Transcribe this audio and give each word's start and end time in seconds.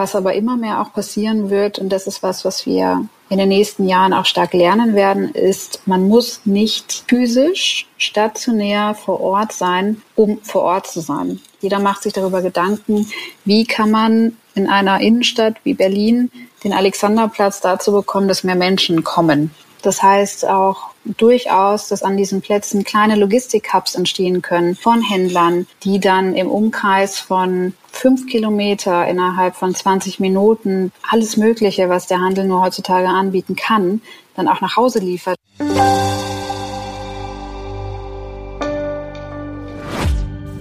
Was 0.00 0.16
aber 0.16 0.32
immer 0.32 0.56
mehr 0.56 0.80
auch 0.80 0.94
passieren 0.94 1.50
wird, 1.50 1.78
und 1.78 1.90
das 1.90 2.06
ist 2.06 2.22
was, 2.22 2.42
was 2.46 2.64
wir 2.64 3.04
in 3.28 3.36
den 3.36 3.50
nächsten 3.50 3.86
Jahren 3.86 4.14
auch 4.14 4.24
stark 4.24 4.54
lernen 4.54 4.94
werden, 4.94 5.28
ist, 5.34 5.82
man 5.84 6.08
muss 6.08 6.40
nicht 6.46 7.04
physisch 7.06 7.86
stationär 7.98 8.94
vor 8.94 9.20
Ort 9.20 9.52
sein, 9.52 10.00
um 10.16 10.38
vor 10.42 10.62
Ort 10.62 10.86
zu 10.86 11.00
sein. 11.00 11.38
Jeder 11.60 11.80
macht 11.80 12.02
sich 12.02 12.14
darüber 12.14 12.40
Gedanken, 12.40 13.10
wie 13.44 13.66
kann 13.66 13.90
man 13.90 14.38
in 14.54 14.70
einer 14.70 15.00
Innenstadt 15.00 15.56
wie 15.64 15.74
Berlin 15.74 16.30
den 16.64 16.72
Alexanderplatz 16.72 17.60
dazu 17.60 17.92
bekommen, 17.92 18.26
dass 18.26 18.42
mehr 18.42 18.56
Menschen 18.56 19.04
kommen. 19.04 19.50
Das 19.82 20.02
heißt 20.02 20.48
auch 20.48 20.89
durchaus, 21.04 21.88
dass 21.88 22.02
an 22.02 22.16
diesen 22.16 22.40
Plätzen 22.40 22.84
kleine 22.84 23.16
Logistik-Hubs 23.16 23.94
entstehen 23.94 24.42
können 24.42 24.76
von 24.76 25.02
Händlern, 25.02 25.66
die 25.82 26.00
dann 26.00 26.34
im 26.34 26.50
Umkreis 26.50 27.18
von 27.18 27.74
fünf 27.90 28.26
Kilometer 28.26 29.06
innerhalb 29.08 29.56
von 29.56 29.74
20 29.74 30.20
Minuten 30.20 30.92
alles 31.08 31.36
Mögliche, 31.36 31.88
was 31.88 32.06
der 32.06 32.20
Handel 32.20 32.44
nur 32.44 32.62
heutzutage 32.62 33.08
anbieten 33.08 33.56
kann, 33.56 34.02
dann 34.36 34.48
auch 34.48 34.60
nach 34.60 34.76
Hause 34.76 35.00
liefert. 35.00 35.36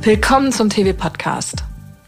Willkommen 0.02 0.52
zum 0.52 0.70
TV-Podcast. 0.70 1.64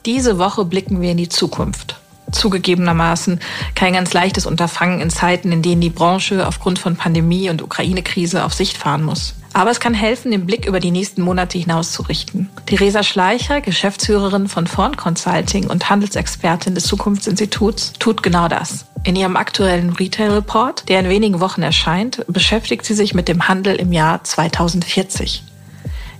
Diese 0.06 0.40
Woche 0.40 0.66
blicken 0.66 1.02
wir 1.02 1.12
in 1.12 1.18
die 1.18 1.30
Zukunft 1.30 2.02
zugegebenermaßen 2.32 3.40
kein 3.76 3.94
ganz 3.94 4.14
leichtes 4.14 4.46
Unterfangen 4.46 5.02
in 5.02 5.10
Zeiten, 5.10 5.52
in 5.52 5.62
denen 5.62 5.82
die 5.82 5.90
Branche 5.90 6.48
aufgrund 6.48 6.80
von 6.80 6.96
Pandemie 6.96 7.50
und 7.50 7.62
Ukraine-Krise 7.62 8.44
auf 8.46 8.54
Sicht 8.54 8.78
fahren 8.78 9.04
muss. 9.04 9.36
Aber 9.54 9.70
es 9.70 9.82
kann 9.82 9.94
helfen, 9.94 10.32
den 10.32 10.46
Blick 10.46 10.66
über 10.66 10.80
die 10.80 10.92
nächsten 10.92 11.22
Monate 11.22 11.58
hinaus 11.58 11.92
zu 11.92 12.04
richten. 12.04 12.50
Theresa 12.66 13.04
Schleicher, 13.04 13.60
Geschäftsführerin 13.60 14.48
von 14.48 14.66
Vorn 14.66 14.96
Consulting 14.96 15.68
und 15.68 15.90
Handelsexpertin 15.90 16.74
des 16.74 16.86
Zukunftsinstituts, 16.86 17.94
tut 18.00 18.24
genau 18.24 18.48
das. 18.48 18.86
In 19.04 19.16
ihrem 19.16 19.36
aktuellen 19.36 19.92
Retail 19.92 20.32
Report, 20.32 20.88
der 20.88 21.02
in 21.02 21.10
wenigen 21.10 21.42
Wochen 21.42 21.64
erscheint, 21.64 22.24
beschäftigt 22.28 22.86
sie 22.86 22.94
sich 22.94 23.14
mit 23.14 23.28
dem 23.28 23.48
Handel 23.48 23.76
im 23.76 23.92
Jahr 23.92 24.24
2040. 24.24 25.44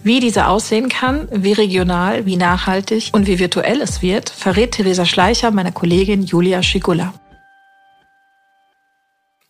Wie 0.04 0.20
diese 0.20 0.48
aussehen 0.48 0.90
kann, 0.90 1.28
wie 1.32 1.54
regional, 1.54 2.26
wie 2.26 2.36
nachhaltig 2.36 3.10
und 3.12 3.28
wie 3.28 3.38
virtuell 3.38 3.82
es 3.82 4.02
wird, 4.02 4.32
verrät 4.32 4.72
Theresa 4.72 5.06
Schleicher 5.06 5.52
meiner 5.52 5.72
Kollegin 5.72 6.24
Julia 6.24 6.64
Schigula. 6.64 7.14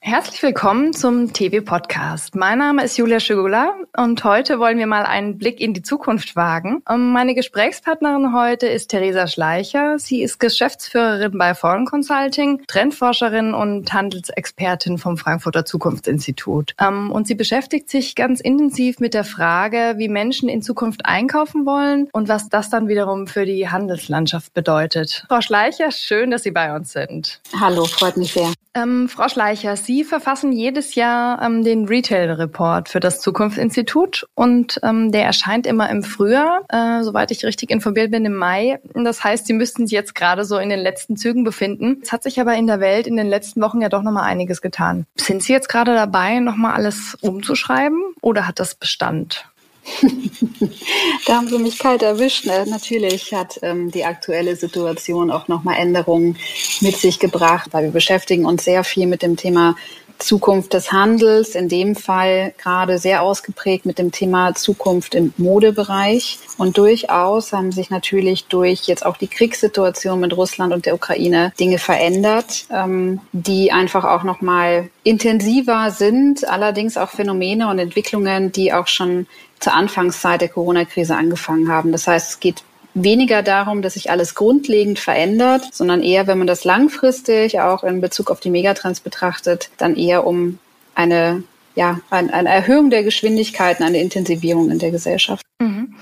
Herzlich 0.04 0.42
willkommen 0.42 0.94
zum 0.94 1.32
TV-Podcast. 1.32 2.36
Mein 2.36 2.58
Name 2.58 2.84
ist 2.84 2.98
Julia 2.98 3.20
Schigula 3.20 3.76
und 3.96 4.24
heute 4.24 4.58
wollen 4.58 4.80
wir 4.80 4.88
mal 4.88 5.04
einen 5.04 5.38
Blick 5.38 5.62
in 5.62 5.76
die 5.76 5.84
Zukunft 5.84 6.36
wagen. 6.36 6.82
Meine 6.90 7.36
Gesprächspartnerin 7.36 8.34
heute 8.34 8.66
ist 8.66 8.88
Theresa 8.88 9.28
Schleicher. 9.28 10.00
Sie 10.00 10.24
ist 10.24 10.40
Geschäftsführerin 10.40 11.38
bei 11.38 11.54
Foreign 11.54 11.86
Consulting, 11.86 12.64
Trendforscherin 12.66 13.54
und 13.54 13.94
Handelsexpertin 13.94 14.98
vom 14.98 15.18
Frankfurter 15.18 15.66
Zukunftsinstitut. 15.66 16.74
Ähm, 16.82 17.12
und 17.12 17.28
sie 17.28 17.36
beschäftigt 17.36 17.88
sich 17.88 18.16
ganz 18.16 18.42
intensiv 18.42 19.00
mit 19.00 19.14
der 19.14 19.24
Frage, 19.24 19.94
wie 19.98 20.10
Menschen 20.10 20.50
in 20.50 20.64
Zukunft 20.64 21.06
einkaufen 21.06 21.68
wollen 21.68 22.10
und 22.12 22.28
was 22.28 22.50
das 22.50 22.72
dann 22.72 22.88
wiederum 22.88 23.28
für 23.28 23.46
die 23.46 23.70
Handelslandschaft 23.70 24.56
bedeutet. 24.56 25.26
Frau 25.30 25.42
Schleicher, 25.42 25.92
schön, 25.92 26.32
dass 26.32 26.42
Sie 26.42 26.52
bei 26.52 26.76
uns 26.76 26.92
sind. 26.92 27.40
Hallo, 27.60 27.86
freut 27.86 28.18
mich 28.18 28.34
sehr. 28.34 28.52
Ähm, 28.74 29.10
Frau 29.10 29.28
Schleicher, 29.28 29.76
Sie 29.76 29.91
verfassen 30.04 30.52
jedes 30.52 30.96
Jahr 30.96 31.42
ähm, 31.42 31.64
den 31.64 31.86
Retail 31.86 32.32
Report 32.32 32.90
für 32.90 33.00
das 33.00 33.20
Zukunftsinstitut 33.20 34.28
und 34.36 34.80
ähm, 34.84 35.12
der 35.12 35.26
erscheint 35.26 35.68
immer 35.68 35.90
im 35.90 36.04
Frühjahr, 36.04 36.62
äh, 36.70 37.04
soweit 37.04 37.32
ich 37.32 37.46
richtig 37.46 37.70
informiert 37.70 38.12
bin, 38.12 38.26
im 38.26 38.36
Mai. 38.36 38.80
Das 38.94 39.24
heißt, 39.24 39.46
Sie 39.46 39.54
müssten 39.54 39.88
sich 39.88 39.94
jetzt 39.94 40.16
gerade 40.16 40.46
so 40.46 40.58
in 40.58 40.70
den 40.70 40.80
letzten 40.80 41.18
Zügen 41.18 41.44
befinden. 41.44 42.00
Es 42.02 42.12
hat 42.12 42.24
sich 42.24 42.40
aber 42.40 42.56
in 42.56 42.68
der 42.68 42.80
Welt 42.80 43.08
in 43.08 43.18
den 43.18 43.28
letzten 43.28 43.62
Wochen 43.62 43.82
ja 43.82 43.90
doch 43.90 44.02
nochmal 44.02 44.24
einiges 44.24 44.62
getan. 44.62 45.06
Sind 45.16 45.44
Sie 45.44 45.54
jetzt 45.54 45.70
gerade 45.70 45.94
dabei, 45.94 46.40
nochmal 46.40 46.74
alles 46.74 47.18
umzuschreiben 47.22 48.02
oder 48.22 48.48
hat 48.48 48.60
das 48.60 48.76
Bestand? 48.76 49.46
da 51.26 51.36
haben 51.36 51.48
Sie 51.48 51.58
mich 51.58 51.80
kalt 51.80 52.04
erwischt. 52.04 52.46
Ne? 52.46 52.66
Natürlich 52.68 53.34
hat 53.34 53.60
ähm, 53.62 53.92
die 53.92 54.06
aktuelle 54.06 54.56
Situation 54.56 55.32
auch 55.32 55.48
nochmal 55.48 55.78
Änderungen 55.78 56.38
mit 56.82 56.98
sich 56.98 57.20
gebracht, 57.20 57.70
weil 57.72 57.86
wir 57.86 57.92
beschäftigen 57.92 58.46
uns 58.46 58.64
sehr 58.64 58.84
viel 58.84 59.08
mit 59.08 59.22
dem 59.22 59.38
Thema 59.38 59.76
Zukunft 60.22 60.74
des 60.74 60.92
Handels, 60.92 61.56
in 61.56 61.68
dem 61.68 61.96
Fall 61.96 62.54
gerade 62.58 62.98
sehr 62.98 63.22
ausgeprägt 63.22 63.86
mit 63.86 63.98
dem 63.98 64.12
Thema 64.12 64.54
Zukunft 64.56 65.16
im 65.16 65.34
Modebereich. 65.38 66.40
Und 66.58 66.78
durchaus 66.78 67.54
haben 67.54 67.72
sich 67.72 67.90
natürlich 67.90 68.46
durch 68.46 68.84
jetzt 68.84 69.06
auch 69.06 69.18
die 69.18 69.28
Kriegssituation 69.28 70.20
mit 70.20 70.36
Russland 70.36 70.74
und 70.74 70.86
der 70.86 70.96
Ukraine 70.96 71.52
Dinge 71.60 71.78
verändert, 71.78 72.66
ähm, 72.72 73.20
die 73.32 73.72
einfach 73.72 74.06
auch 74.06 74.24
nochmal 74.24 74.90
intensiver 75.04 75.92
sind, 75.92 76.48
allerdings 76.48 76.98
auch 76.98 77.10
Phänomene 77.10 77.70
und 77.70 77.80
Entwicklungen, 77.80 78.52
die 78.52 78.74
auch 78.74 78.88
schon 78.88 79.28
zur 79.60 79.74
Anfangszeit 79.74 80.42
der 80.42 80.50
Corona-Krise 80.50 81.16
angefangen 81.16 81.70
haben. 81.70 81.92
Das 81.92 82.08
heißt, 82.08 82.32
es 82.32 82.40
geht 82.40 82.64
weniger 82.94 83.44
darum, 83.44 83.82
dass 83.82 83.94
sich 83.94 84.10
alles 84.12 84.36
grundlegend 84.36 85.00
verändert, 85.00 85.64
sondern 85.72 86.02
eher, 86.02 86.28
wenn 86.28 86.38
man 86.38 86.48
das 86.48 86.64
langfristig 86.64 87.60
auch 87.60 87.84
in 87.84 88.02
Bezug 88.02 88.32
auf 88.32 88.40
die 88.40 88.50
Megatrends 88.50 89.00
betrachtet, 89.00 89.70
dann 89.78 89.96
eher 89.96 90.26
um 90.26 90.60
eine 90.96 91.44
ja, 91.76 92.02
eine 92.10 92.50
Erhöhung 92.50 92.90
der 92.90 93.04
Geschwindigkeiten, 93.04 93.84
eine 93.84 94.00
Intensivierung 94.00 94.70
in 94.72 94.80
der 94.80 94.92
Gesellschaft. 94.92 95.42
Mhm. 95.62 95.96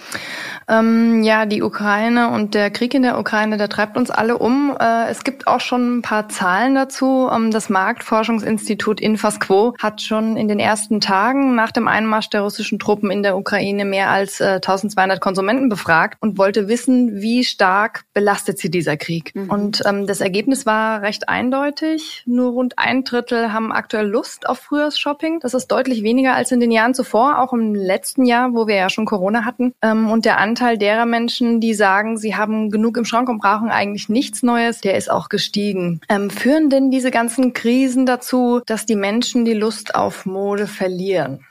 Ähm, 0.69 1.23
ja, 1.23 1.45
die 1.45 1.63
Ukraine 1.63 2.29
und 2.29 2.53
der 2.53 2.69
Krieg 2.69 2.93
in 2.93 3.01
der 3.01 3.17
Ukraine, 3.17 3.57
der 3.57 3.69
treibt 3.69 3.97
uns 3.97 4.11
alle 4.11 4.37
um. 4.37 4.75
Äh, 4.79 5.09
es 5.09 5.23
gibt 5.23 5.47
auch 5.47 5.59
schon 5.59 5.97
ein 5.97 6.01
paar 6.01 6.29
Zahlen 6.29 6.75
dazu. 6.75 7.27
Ähm, 7.31 7.51
das 7.51 7.69
Marktforschungsinstitut 7.69 9.01
Infasquo 9.01 9.73
hat 9.81 10.01
schon 10.01 10.37
in 10.37 10.47
den 10.47 10.59
ersten 10.59 11.01
Tagen 11.01 11.55
nach 11.55 11.71
dem 11.71 11.87
Einmarsch 11.87 12.29
der 12.29 12.41
russischen 12.41 12.77
Truppen 12.77 13.09
in 13.09 13.23
der 13.23 13.35
Ukraine 13.35 13.83
mehr 13.83 14.09
als 14.09 14.39
äh, 14.39 14.55
1200 14.55 15.19
Konsumenten 15.19 15.69
befragt 15.69 16.17
und 16.21 16.37
wollte 16.37 16.67
wissen, 16.67 17.19
wie 17.21 17.43
stark 17.43 18.03
belastet 18.13 18.59
sie 18.59 18.69
dieser 18.69 18.95
Krieg. 18.95 19.33
Mhm. 19.33 19.49
Und 19.49 19.83
ähm, 19.85 20.05
das 20.05 20.21
Ergebnis 20.21 20.65
war 20.67 21.01
recht 21.01 21.29
eindeutig. 21.29 22.23
Nur 22.27 22.51
rund 22.51 22.77
ein 22.77 23.03
Drittel 23.03 23.51
haben 23.51 23.71
aktuell 23.71 24.07
Lust 24.07 24.47
auf 24.47 24.59
Frühjahrsshopping. 24.59 25.39
Das 25.39 25.55
ist 25.55 25.67
deutlich 25.67 26.03
weniger 26.03 26.35
als 26.35 26.51
in 26.51 26.59
den 26.59 26.71
Jahren 26.71 26.93
zuvor, 26.93 27.39
auch 27.39 27.53
im 27.53 27.73
letzten 27.73 28.25
Jahr, 28.25 28.53
wo 28.53 28.67
wir 28.67 28.75
ja 28.75 28.89
schon 28.89 29.05
Corona 29.05 29.45
hatten. 29.45 29.73
Ähm, 29.81 30.11
und 30.11 30.25
der 30.25 30.37
Anteil 30.37 30.58
Anteil 30.59 30.77
derer 30.77 31.05
Menschen, 31.05 31.61
die 31.61 31.73
sagen, 31.73 32.17
sie 32.17 32.35
haben 32.35 32.69
genug 32.69 32.97
im 32.97 33.05
Schrank 33.05 33.29
und 33.29 33.39
brauchen 33.39 33.69
eigentlich 33.69 34.09
nichts 34.09 34.43
Neues, 34.43 34.81
der 34.81 34.97
ist 34.97 35.09
auch 35.09 35.29
gestiegen. 35.29 36.01
Ähm, 36.09 36.29
führen 36.29 36.69
denn 36.69 36.91
diese 36.91 37.11
ganzen 37.11 37.53
Krisen 37.53 38.05
dazu, 38.05 38.59
dass 38.65 38.85
die 38.85 38.97
Menschen 38.97 39.45
die 39.45 39.53
Lust 39.53 39.95
auf 39.95 40.25
Mode 40.25 40.67
verlieren? 40.67 41.45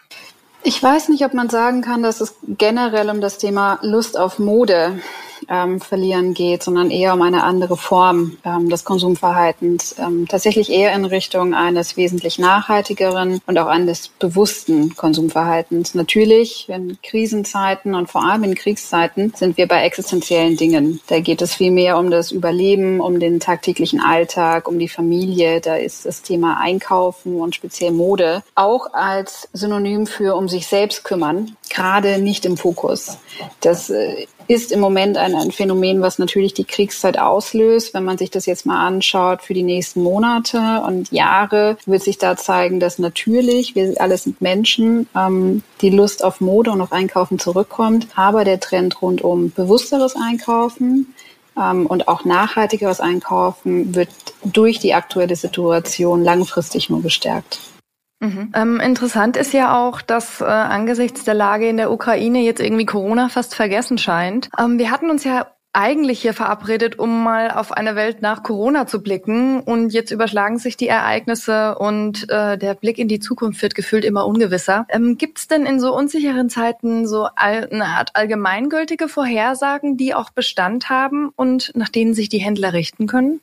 Ich 0.68 0.82
weiß 0.82 1.08
nicht, 1.08 1.24
ob 1.24 1.32
man 1.32 1.48
sagen 1.48 1.80
kann, 1.80 2.02
dass 2.02 2.20
es 2.20 2.34
generell 2.46 3.08
um 3.08 3.22
das 3.22 3.38
Thema 3.38 3.78
Lust 3.80 4.18
auf 4.18 4.38
Mode 4.38 5.00
ähm, 5.48 5.80
verlieren 5.80 6.34
geht, 6.34 6.62
sondern 6.62 6.90
eher 6.90 7.14
um 7.14 7.22
eine 7.22 7.42
andere 7.42 7.76
Form 7.76 8.36
ähm, 8.44 8.68
des 8.68 8.84
Konsumverhaltens. 8.84 9.96
Ähm, 9.98 10.26
tatsächlich 10.28 10.70
eher 10.70 10.92
in 10.92 11.04
Richtung 11.04 11.54
eines 11.54 11.96
wesentlich 11.96 12.38
nachhaltigeren 12.38 13.40
und 13.46 13.58
auch 13.58 13.66
eines 13.66 14.08
bewussten 14.08 14.94
Konsumverhaltens. 14.96 15.94
Natürlich, 15.94 16.68
in 16.68 16.98
Krisenzeiten 17.02 17.94
und 17.94 18.10
vor 18.10 18.24
allem 18.24 18.44
in 18.44 18.54
Kriegszeiten 18.54 19.32
sind 19.34 19.56
wir 19.56 19.68
bei 19.68 19.82
existenziellen 19.82 20.56
Dingen. 20.56 21.00
Da 21.06 21.20
geht 21.20 21.42
es 21.42 21.54
viel 21.54 21.70
mehr 21.70 21.98
um 21.98 22.10
das 22.10 22.32
Überleben, 22.32 23.00
um 23.00 23.20
den 23.20 23.40
tagtäglichen 23.40 24.00
Alltag, 24.00 24.68
um 24.68 24.78
die 24.78 24.88
Familie. 24.88 25.60
Da 25.60 25.76
ist 25.76 26.06
das 26.06 26.22
Thema 26.22 26.58
Einkaufen 26.60 27.40
und 27.40 27.54
speziell 27.54 27.92
Mode 27.92 28.42
auch 28.54 28.92
als 28.92 29.48
Synonym 29.52 30.06
für 30.06 30.34
um 30.36 30.48
sich 30.48 30.57
selbst 30.66 31.04
kümmern 31.04 31.56
gerade 31.70 32.18
nicht 32.18 32.44
im 32.44 32.56
Fokus. 32.56 33.18
Das 33.60 33.90
äh, 33.90 34.26
ist 34.48 34.72
im 34.72 34.80
Moment 34.80 35.16
ein, 35.16 35.34
ein 35.34 35.52
Phänomen, 35.52 36.00
was 36.00 36.18
natürlich 36.18 36.54
die 36.54 36.64
Kriegszeit 36.64 37.18
auslöst. 37.18 37.94
Wenn 37.94 38.04
man 38.04 38.18
sich 38.18 38.30
das 38.30 38.46
jetzt 38.46 38.66
mal 38.66 38.84
anschaut 38.84 39.42
für 39.42 39.54
die 39.54 39.62
nächsten 39.62 40.02
Monate 40.02 40.82
und 40.86 41.12
Jahre, 41.12 41.76
wird 41.86 42.02
sich 42.02 42.18
da 42.18 42.36
zeigen, 42.36 42.80
dass 42.80 42.98
natürlich, 42.98 43.74
wir 43.74 43.94
alle 44.00 44.16
sind 44.16 44.40
Menschen, 44.40 45.08
ähm, 45.14 45.62
die 45.82 45.90
Lust 45.90 46.24
auf 46.24 46.40
Mode 46.40 46.70
und 46.72 46.80
auf 46.80 46.92
Einkaufen 46.92 47.38
zurückkommt. 47.38 48.08
Aber 48.16 48.44
der 48.44 48.58
Trend 48.58 49.00
rund 49.00 49.22
um 49.22 49.50
bewussteres 49.50 50.16
Einkaufen, 50.16 51.14
ähm, 51.56 51.86
und 51.86 52.08
auch 52.08 52.24
nachhaltigeres 52.24 53.00
Einkaufen 53.00 53.94
wird 53.94 54.10
durch 54.44 54.78
die 54.78 54.94
aktuelle 54.94 55.36
Situation 55.36 56.22
langfristig 56.22 56.88
nur 56.88 57.02
gestärkt. 57.02 57.60
Mhm. 58.20 58.52
Ähm, 58.54 58.80
interessant 58.80 59.36
ist 59.36 59.52
ja 59.52 59.78
auch, 59.78 60.02
dass 60.02 60.40
äh, 60.40 60.44
angesichts 60.44 61.24
der 61.24 61.34
Lage 61.34 61.68
in 61.68 61.76
der 61.76 61.92
Ukraine 61.92 62.40
jetzt 62.40 62.60
irgendwie 62.60 62.86
Corona 62.86 63.28
fast 63.28 63.54
vergessen 63.54 63.96
scheint. 63.96 64.50
Ähm, 64.58 64.78
wir 64.78 64.90
hatten 64.90 65.10
uns 65.10 65.24
ja 65.24 65.46
eigentlich 65.72 66.20
hier 66.20 66.32
verabredet, 66.32 66.98
um 66.98 67.22
mal 67.22 67.50
auf 67.50 67.70
eine 67.70 67.94
Welt 67.94 68.22
nach 68.22 68.42
Corona 68.42 68.86
zu 68.86 69.02
blicken. 69.02 69.60
Und 69.60 69.90
jetzt 69.90 70.10
überschlagen 70.10 70.58
sich 70.58 70.76
die 70.76 70.88
Ereignisse 70.88 71.76
und 71.78 72.28
äh, 72.30 72.58
der 72.58 72.74
Blick 72.74 72.98
in 72.98 73.06
die 73.06 73.20
Zukunft 73.20 73.62
wird 73.62 73.76
gefühlt 73.76 74.04
immer 74.04 74.26
ungewisser. 74.26 74.86
Ähm, 74.88 75.18
Gibt 75.18 75.38
es 75.38 75.46
denn 75.46 75.66
in 75.66 75.78
so 75.78 75.94
unsicheren 75.94 76.50
Zeiten 76.50 77.06
so 77.06 77.28
eine 77.36 77.84
Art 77.84 78.10
allgemeingültige 78.14 79.08
Vorhersagen, 79.08 79.96
die 79.96 80.14
auch 80.14 80.30
Bestand 80.30 80.88
haben 80.88 81.30
und 81.36 81.70
nach 81.76 81.90
denen 81.90 82.14
sich 82.14 82.28
die 82.28 82.38
Händler 82.38 82.72
richten 82.72 83.06
können? 83.06 83.40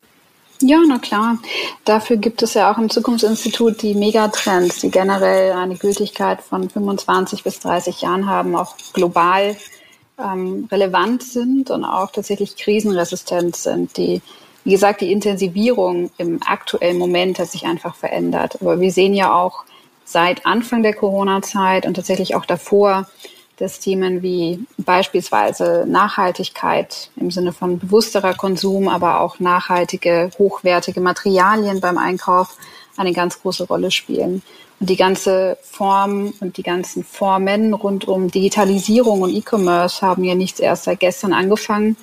Ja, 0.62 0.80
na 0.88 1.00
klar. 1.00 1.38
Dafür 1.84 2.18
gibt 2.18 2.42
es 2.42 2.54
ja 2.54 2.72
auch 2.72 2.78
im 2.78 2.90
Zukunftsinstitut 2.90 3.82
die 3.82 3.94
Megatrends, 3.94 4.80
die 4.80 4.90
generell 4.90 5.52
eine 5.52 5.76
Gültigkeit 5.76 6.42
von 6.42 6.70
25 6.70 7.44
bis 7.44 7.60
30 7.60 8.02
Jahren 8.02 8.28
haben, 8.28 8.56
auch 8.56 8.76
global 8.94 9.58
ähm, 10.18 10.68
relevant 10.72 11.24
sind 11.24 11.72
und 11.72 11.84
auch 11.84 12.12
tatsächlich 12.12 12.56
krisenresistent 12.56 13.56
sind. 13.58 13.98
Die, 13.98 14.22
wie 14.64 14.72
gesagt, 14.72 15.02
die 15.02 15.12
Intensivierung 15.12 16.10
im 16.18 16.40
aktuellen 16.46 16.98
Moment 16.98 17.38
hat 17.38 17.50
sich 17.50 17.66
einfach 17.66 17.96
verändert. 17.96 18.58
Aber 18.62 18.80
wir 18.80 18.92
sehen 18.92 19.14
ja 19.14 19.34
auch 19.34 19.66
seit 20.06 20.46
Anfang 20.46 20.84
der 20.84 20.94
Corona-Zeit 20.94 21.86
und 21.86 21.96
tatsächlich 21.96 22.36
auch 22.36 22.46
davor, 22.46 23.08
dass 23.58 23.80
Themen 23.80 24.22
wie 24.22 24.66
beispielsweise 24.78 25.86
Nachhaltigkeit 25.88 27.10
im 27.16 27.32
Sinne 27.32 27.54
von 27.54 27.80
bewussterer 27.80 28.34
Konsum, 28.34 28.88
aber 28.90 29.22
auch 29.22 29.40
nachhaltige, 29.40 30.30
hochwertige 30.38 31.00
Materialien 31.00 31.80
beim 31.80 31.98
Einkauf 31.98 32.58
eine 32.98 33.14
ganz 33.14 33.42
große 33.42 33.66
Rolle 33.68 33.92
spielen. 33.92 34.42
Und 34.80 34.90
die 34.90 34.98
ganze 34.98 35.58
Form 35.64 36.34
und 36.42 36.58
die 36.58 36.64
ganzen 36.64 37.04
Formen 37.04 37.74
rund 37.74 38.08
um 38.08 38.30
Digitalisierung 38.30 39.22
und 39.22 39.34
E-Commerce 39.34 40.06
haben 40.06 40.24
ja 40.24 40.36
nicht 40.36 40.60
erst 40.60 40.84
seit 40.84 41.00
gestern 41.00 41.32
angefangen 41.32 41.96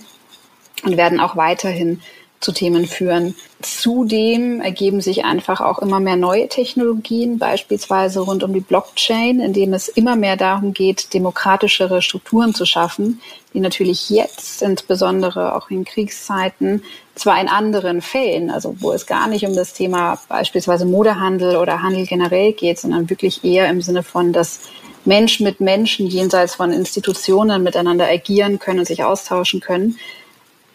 und 0.83 0.97
werden 0.97 1.21
auch 1.21 1.37
weiterhin 1.37 2.01
zu 2.43 2.53
Themen 2.53 2.87
führen. 2.87 3.35
Zudem 3.61 4.61
ergeben 4.61 5.01
sich 5.01 5.25
einfach 5.25 5.61
auch 5.61 5.79
immer 5.79 6.01
mehr 6.01 6.17
neue 6.17 6.49
Technologien, 6.49 7.39
beispielsweise 7.39 8.21
rund 8.21 8.43
um 8.43 8.53
die 8.53 8.61
Blockchain, 8.61 9.41
in 9.41 9.53
dem 9.53 9.73
es 9.73 9.89
immer 9.89 10.17
mehr 10.17 10.37
darum 10.37 10.73
geht, 10.73 11.15
demokratischere 11.15 12.03
Strukturen 12.03 12.55
zu 12.55 12.67
schaffen, 12.67 13.21
die 13.55 13.61
natürlich 13.61 14.11
jetzt, 14.11 14.63
insbesondere 14.63 15.55
auch 15.55 15.71
in 15.71 15.85
Kriegszeiten, 15.85 16.83
zwar 17.15 17.41
in 17.41 17.49
anderen 17.49 18.03
Fällen, 18.03 18.51
also 18.51 18.75
wo 18.81 18.93
es 18.93 19.07
gar 19.07 19.29
nicht 19.29 19.47
um 19.47 19.55
das 19.55 19.75
Thema 19.75 20.19
beispielsweise 20.29 20.85
Modehandel 20.85 21.57
oder 21.57 21.83
Handel 21.83 22.07
generell 22.07 22.53
geht, 22.53 22.79
sondern 22.79 23.09
wirklich 23.09 23.45
eher 23.45 23.69
im 23.71 23.83
Sinne 23.83 24.03
von, 24.03 24.33
dass 24.33 24.61
Menschen 25.05 25.45
mit 25.45 25.61
Menschen 25.61 26.07
jenseits 26.07 26.55
von 26.55 26.73
Institutionen 26.73 27.63
miteinander 27.63 28.09
agieren 28.09 28.59
können 28.59 28.81
und 28.81 28.87
sich 28.87 29.05
austauschen 29.05 29.61
können, 29.61 29.99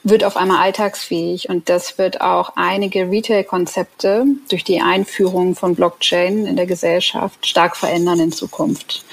wird 0.03 0.23
auf 0.23 0.38
einmal 0.38 0.61
alltagsfähig 0.61 1.49
und 1.49 1.69
das 1.69 1.97
wird 1.97 2.21
auch 2.21 2.53
einige 2.55 3.09
Retail-Konzepte 3.09 4.25
durch 4.49 4.63
die 4.63 4.81
Einführung 4.81 5.55
von 5.55 5.75
Blockchain 5.75 6.45
in 6.45 6.55
der 6.55 6.65
Gesellschaft 6.65 7.45
stark 7.45 7.75
verändern 7.75 8.19
in 8.19 8.31
Zukunft. 8.31 9.05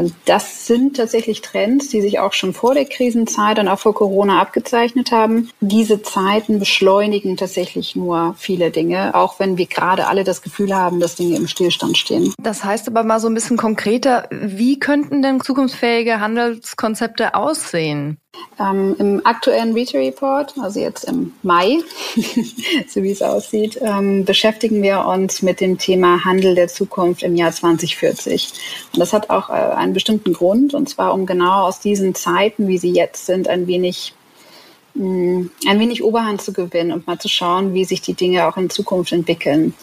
Und 0.00 0.14
das 0.24 0.66
sind 0.66 0.96
tatsächlich 0.96 1.42
Trends, 1.42 1.90
die 1.90 2.00
sich 2.00 2.20
auch 2.20 2.32
schon 2.32 2.54
vor 2.54 2.72
der 2.72 2.86
Krisenzeit 2.86 3.58
und 3.58 3.68
auch 3.68 3.78
vor 3.78 3.92
Corona 3.92 4.40
abgezeichnet 4.40 5.12
haben. 5.12 5.50
Diese 5.60 6.00
Zeiten 6.00 6.58
beschleunigen 6.58 7.36
tatsächlich 7.36 7.96
nur 7.96 8.34
viele 8.38 8.70
Dinge, 8.70 9.14
auch 9.14 9.38
wenn 9.38 9.58
wir 9.58 9.66
gerade 9.66 10.06
alle 10.06 10.24
das 10.24 10.40
Gefühl 10.40 10.74
haben, 10.74 11.00
dass 11.00 11.16
Dinge 11.16 11.36
im 11.36 11.46
Stillstand 11.46 11.98
stehen. 11.98 12.32
Das 12.40 12.64
heißt 12.64 12.88
aber 12.88 13.04
mal 13.04 13.20
so 13.20 13.28
ein 13.28 13.34
bisschen 13.34 13.58
konkreter, 13.58 14.26
wie 14.30 14.78
könnten 14.78 15.20
denn 15.20 15.38
zukunftsfähige 15.42 16.18
Handelskonzepte 16.18 17.34
aussehen? 17.34 18.16
Ähm, 18.60 18.94
Im 18.98 19.26
aktuellen 19.26 19.72
Retail 19.72 20.04
Report, 20.04 20.54
also 20.60 20.80
jetzt 20.80 21.04
im 21.04 21.32
Mai, 21.42 21.78
so 22.88 23.02
wie 23.02 23.10
es 23.10 23.22
aussieht, 23.22 23.78
ähm, 23.80 24.24
beschäftigen 24.24 24.82
wir 24.82 25.06
uns 25.06 25.40
mit 25.40 25.60
dem 25.60 25.78
Thema 25.78 26.24
Handel 26.24 26.54
der 26.54 26.68
Zukunft 26.68 27.22
im 27.22 27.36
Jahr 27.36 27.52
2040. 27.52 28.52
Und 28.92 29.00
das 29.00 29.12
hat 29.12 29.30
auch 29.30 29.48
äh, 29.48 29.52
einen 29.52 29.94
bestimmten 29.94 30.34
Grund, 30.34 30.74
und 30.74 30.88
zwar 30.88 31.14
um 31.14 31.24
genau 31.24 31.62
aus 31.62 31.80
diesen 31.80 32.14
Zeiten, 32.14 32.68
wie 32.68 32.78
sie 32.78 32.92
jetzt 32.92 33.24
sind, 33.24 33.48
ein 33.48 33.66
wenig 33.66 34.14
Mm, 34.94 35.46
ein 35.68 35.78
wenig 35.78 36.02
Oberhand 36.02 36.42
zu 36.42 36.52
gewinnen 36.52 36.90
und 36.90 37.06
mal 37.06 37.18
zu 37.18 37.28
schauen, 37.28 37.74
wie 37.74 37.84
sich 37.84 38.00
die 38.00 38.14
Dinge 38.14 38.46
auch 38.48 38.56
in 38.56 38.70
Zukunft 38.70 39.12
entwickeln. 39.12 39.74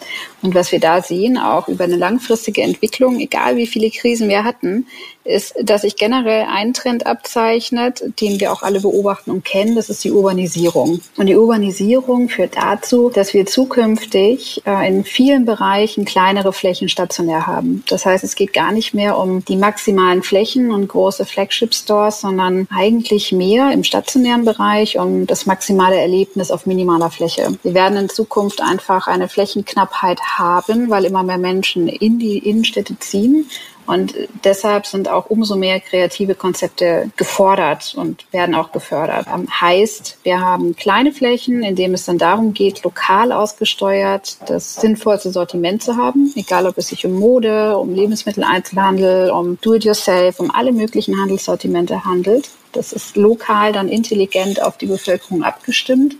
Und 0.42 0.54
was 0.54 0.70
wir 0.70 0.80
da 0.80 1.00
sehen, 1.00 1.38
auch 1.38 1.68
über 1.68 1.84
eine 1.84 1.96
langfristige 1.96 2.62
Entwicklung, 2.62 3.18
egal 3.18 3.56
wie 3.56 3.66
viele 3.66 3.90
Krisen 3.90 4.28
wir 4.28 4.44
hatten, 4.44 4.86
ist, 5.28 5.54
dass 5.62 5.82
sich 5.82 5.96
generell 5.96 6.46
ein 6.50 6.72
Trend 6.72 7.06
abzeichnet, 7.06 8.02
den 8.20 8.40
wir 8.40 8.52
auch 8.52 8.62
alle 8.62 8.80
beobachten 8.80 9.30
und 9.30 9.44
kennen, 9.44 9.76
das 9.76 9.90
ist 9.90 10.02
die 10.02 10.10
Urbanisierung. 10.10 11.00
Und 11.16 11.26
die 11.26 11.36
Urbanisierung 11.36 12.28
führt 12.28 12.56
dazu, 12.56 13.10
dass 13.10 13.34
wir 13.34 13.46
zukünftig 13.46 14.62
äh, 14.66 14.88
in 14.88 15.04
vielen 15.04 15.44
Bereichen 15.44 16.04
kleinere 16.04 16.52
Flächen 16.52 16.88
stationär 16.88 17.46
haben. 17.46 17.84
Das 17.88 18.06
heißt, 18.06 18.24
es 18.24 18.34
geht 18.34 18.52
gar 18.52 18.72
nicht 18.72 18.94
mehr 18.94 19.18
um 19.18 19.44
die 19.44 19.56
maximalen 19.56 20.22
Flächen 20.22 20.70
und 20.70 20.88
große 20.88 21.26
Flagship-Stores, 21.26 22.20
sondern 22.20 22.66
eigentlich 22.70 23.30
mehr 23.32 23.72
im 23.72 23.84
stationären 23.84 24.44
Bereich 24.44 24.98
um 24.98 25.26
das 25.26 25.46
maximale 25.46 25.96
Erlebnis 25.96 26.50
auf 26.50 26.66
minimaler 26.66 27.10
Fläche. 27.10 27.58
Wir 27.62 27.74
werden 27.74 27.98
in 27.98 28.08
Zukunft 28.08 28.62
einfach 28.62 29.06
eine 29.06 29.28
Flächenknappheit 29.28 30.20
haben, 30.38 30.88
weil 30.88 31.04
immer 31.04 31.22
mehr 31.22 31.38
Menschen 31.38 31.88
in 31.88 32.18
die 32.18 32.38
Innenstädte 32.38 32.98
ziehen 32.98 33.48
und 33.88 34.14
deshalb 34.44 34.86
sind 34.86 35.08
auch 35.08 35.30
umso 35.30 35.56
mehr 35.56 35.80
kreative 35.80 36.34
Konzepte 36.34 37.10
gefordert 37.16 37.94
und 37.96 38.26
werden 38.32 38.54
auch 38.54 38.70
gefördert. 38.70 39.26
Ähm, 39.34 39.48
heißt, 39.48 40.18
wir 40.24 40.40
haben 40.40 40.76
kleine 40.76 41.10
Flächen, 41.10 41.62
in 41.62 41.74
denen 41.74 41.94
es 41.94 42.04
dann 42.04 42.18
darum 42.18 42.52
geht, 42.52 42.84
lokal 42.84 43.32
ausgesteuert 43.32 44.36
das 44.46 44.74
sinnvollste 44.74 45.30
Sortiment 45.30 45.82
zu 45.82 45.96
haben, 45.96 46.30
egal 46.36 46.66
ob 46.66 46.76
es 46.76 46.88
sich 46.88 47.06
um 47.06 47.14
Mode, 47.14 47.78
um 47.78 47.94
Lebensmitteleinzelhandel, 47.94 49.30
um 49.30 49.58
Do-it-yourself, 49.62 50.38
um 50.38 50.50
alle 50.50 50.72
möglichen 50.72 51.18
Handelssortimente 51.18 52.04
handelt. 52.04 52.50
Das 52.72 52.92
ist 52.92 53.16
lokal 53.16 53.72
dann 53.72 53.88
intelligent 53.88 54.62
auf 54.62 54.76
die 54.76 54.86
Bevölkerung 54.86 55.42
abgestimmt. 55.42 56.16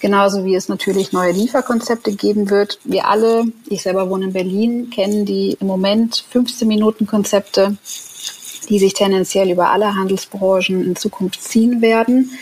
Genauso 0.00 0.44
wie 0.44 0.54
es 0.54 0.68
natürlich 0.68 1.12
neue 1.12 1.32
Lieferkonzepte 1.32 2.12
geben 2.12 2.50
wird. 2.50 2.78
Wir 2.84 3.08
alle, 3.08 3.44
ich 3.68 3.82
selber 3.82 4.10
wohne 4.10 4.26
in 4.26 4.32
Berlin, 4.32 4.90
kennen 4.90 5.24
die 5.24 5.56
im 5.58 5.66
Moment 5.66 6.24
15 6.30 6.68
Minuten 6.68 7.06
Konzepte, 7.06 7.76
die 8.68 8.78
sich 8.78 8.92
tendenziell 8.92 9.50
über 9.50 9.70
alle 9.70 9.94
Handelsbranchen 9.94 10.84
in 10.84 10.96
Zukunft 10.96 11.42
ziehen 11.42 11.80
werden. 11.80 12.32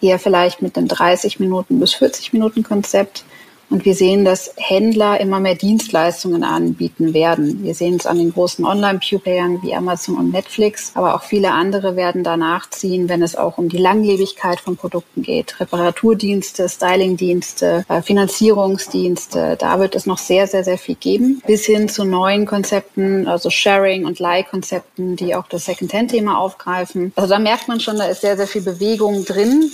Eher 0.00 0.18
vielleicht 0.18 0.62
mit 0.62 0.76
einem 0.76 0.88
30 0.88 1.40
Minuten 1.40 1.78
bis 1.78 1.94
40 1.94 2.32
Minuten 2.32 2.62
Konzept. 2.62 3.24
Und 3.70 3.84
wir 3.84 3.94
sehen, 3.94 4.24
dass 4.24 4.52
Händler 4.56 5.20
immer 5.20 5.40
mehr 5.40 5.54
Dienstleistungen 5.54 6.44
anbieten 6.44 7.14
werden. 7.14 7.62
Wir 7.62 7.74
sehen 7.74 7.96
es 7.96 8.06
an 8.06 8.18
den 8.18 8.32
großen 8.32 8.64
Online-Playern 8.64 9.62
wie 9.62 9.74
Amazon 9.74 10.16
und 10.16 10.32
Netflix, 10.32 10.92
aber 10.94 11.14
auch 11.14 11.22
viele 11.22 11.50
andere 11.52 11.96
werden 11.96 12.24
danach 12.24 12.70
ziehen, 12.70 13.08
wenn 13.08 13.22
es 13.22 13.36
auch 13.36 13.58
um 13.58 13.68
die 13.68 13.78
Langlebigkeit 13.78 14.60
von 14.60 14.76
Produkten 14.76 15.22
geht. 15.22 15.58
Reparaturdienste, 15.60 16.68
Stylingdienste, 16.68 17.84
äh, 17.88 18.02
Finanzierungsdienste, 18.02 19.56
da 19.58 19.80
wird 19.80 19.94
es 19.94 20.06
noch 20.06 20.18
sehr, 20.18 20.46
sehr, 20.46 20.64
sehr 20.64 20.78
viel 20.78 20.96
geben. 20.96 21.42
Bis 21.46 21.64
hin 21.64 21.88
zu 21.88 22.04
neuen 22.04 22.46
Konzepten, 22.46 23.26
also 23.26 23.50
Sharing- 23.50 24.04
und 24.04 24.18
Leih-Konzepten, 24.18 25.16
die 25.16 25.34
auch 25.34 25.48
das 25.48 25.64
Second-Hand-Thema 25.64 26.38
aufgreifen. 26.38 27.12
Also 27.16 27.34
da 27.34 27.38
merkt 27.38 27.68
man 27.68 27.80
schon, 27.80 27.96
da 27.96 28.04
ist 28.04 28.20
sehr, 28.20 28.36
sehr 28.36 28.46
viel 28.46 28.62
Bewegung 28.62 29.24
drin. 29.24 29.70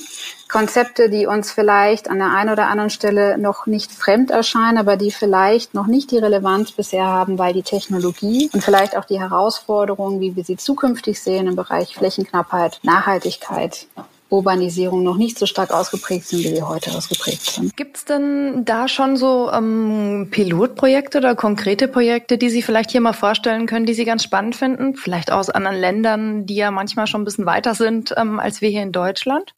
Konzepte, 0.51 1.09
die 1.09 1.27
uns 1.27 1.53
vielleicht 1.53 2.11
an 2.11 2.19
der 2.19 2.33
einen 2.33 2.51
oder 2.51 2.67
anderen 2.69 2.91
Stelle 2.91 3.39
noch 3.39 3.67
nicht 3.67 3.93
fremd 3.93 4.31
erscheinen, 4.31 4.79
aber 4.79 4.97
die 4.97 5.11
vielleicht 5.11 5.75
noch 5.75 5.87
nicht 5.87 6.11
die 6.11 6.19
Relevanz 6.19 6.73
bisher 6.73 7.07
haben, 7.07 7.39
weil 7.39 7.53
die 7.53 7.63
Technologie 7.63 8.51
und 8.53 8.65
vielleicht 8.65 8.97
auch 8.97 9.05
die 9.05 9.21
Herausforderungen, 9.21 10.21
wie 10.21 10.35
wir 10.35 10.45
sie 10.45 10.57
zukünftig 10.57 11.21
sehen 11.21 11.47
im 11.47 11.57
Bereich 11.57 11.95
Flächenknappheit, 11.95 12.81
Nachhaltigkeit, 12.83 13.87
Urbanisierung 14.29 15.03
noch 15.03 15.17
nicht 15.17 15.39
so 15.39 15.47
stark 15.47 15.73
ausgeprägt 15.73 16.27
sind, 16.27 16.41
wie 16.41 16.57
sie 16.57 16.63
heute 16.63 16.91
ausgeprägt 16.97 17.43
sind. 17.43 17.77
Gibt 17.77 17.97
es 17.97 18.05
denn 18.05 18.65
da 18.65 18.89
schon 18.89 19.17
so 19.17 19.51
ähm, 19.53 20.29
Pilotprojekte 20.31 21.19
oder 21.19 21.35
konkrete 21.35 21.89
Projekte, 21.89 22.39
die 22.39 22.51
Sie 22.51 22.63
vielleicht 22.63 22.91
hier 22.91 23.01
mal 23.01 23.13
vorstellen 23.13 23.67
können, 23.67 23.87
die 23.87 23.95
Sie 23.95 24.05
ganz 24.05 24.23
spannend 24.23 24.57
finden? 24.57 24.95
Vielleicht 24.95 25.33
aus 25.33 25.51
anderen 25.51 25.77
Ländern, 25.77 26.47
die 26.47 26.57
ja 26.57 26.71
manchmal 26.71 27.07
schon 27.07 27.23
ein 27.23 27.25
bisschen 27.25 27.47
weiter 27.47 27.75
sind 27.75 28.15
ähm, 28.17 28.39
als 28.41 28.61
wir 28.61 28.69
hier 28.69 28.83
in 28.83 28.93
Deutschland? 28.93 29.53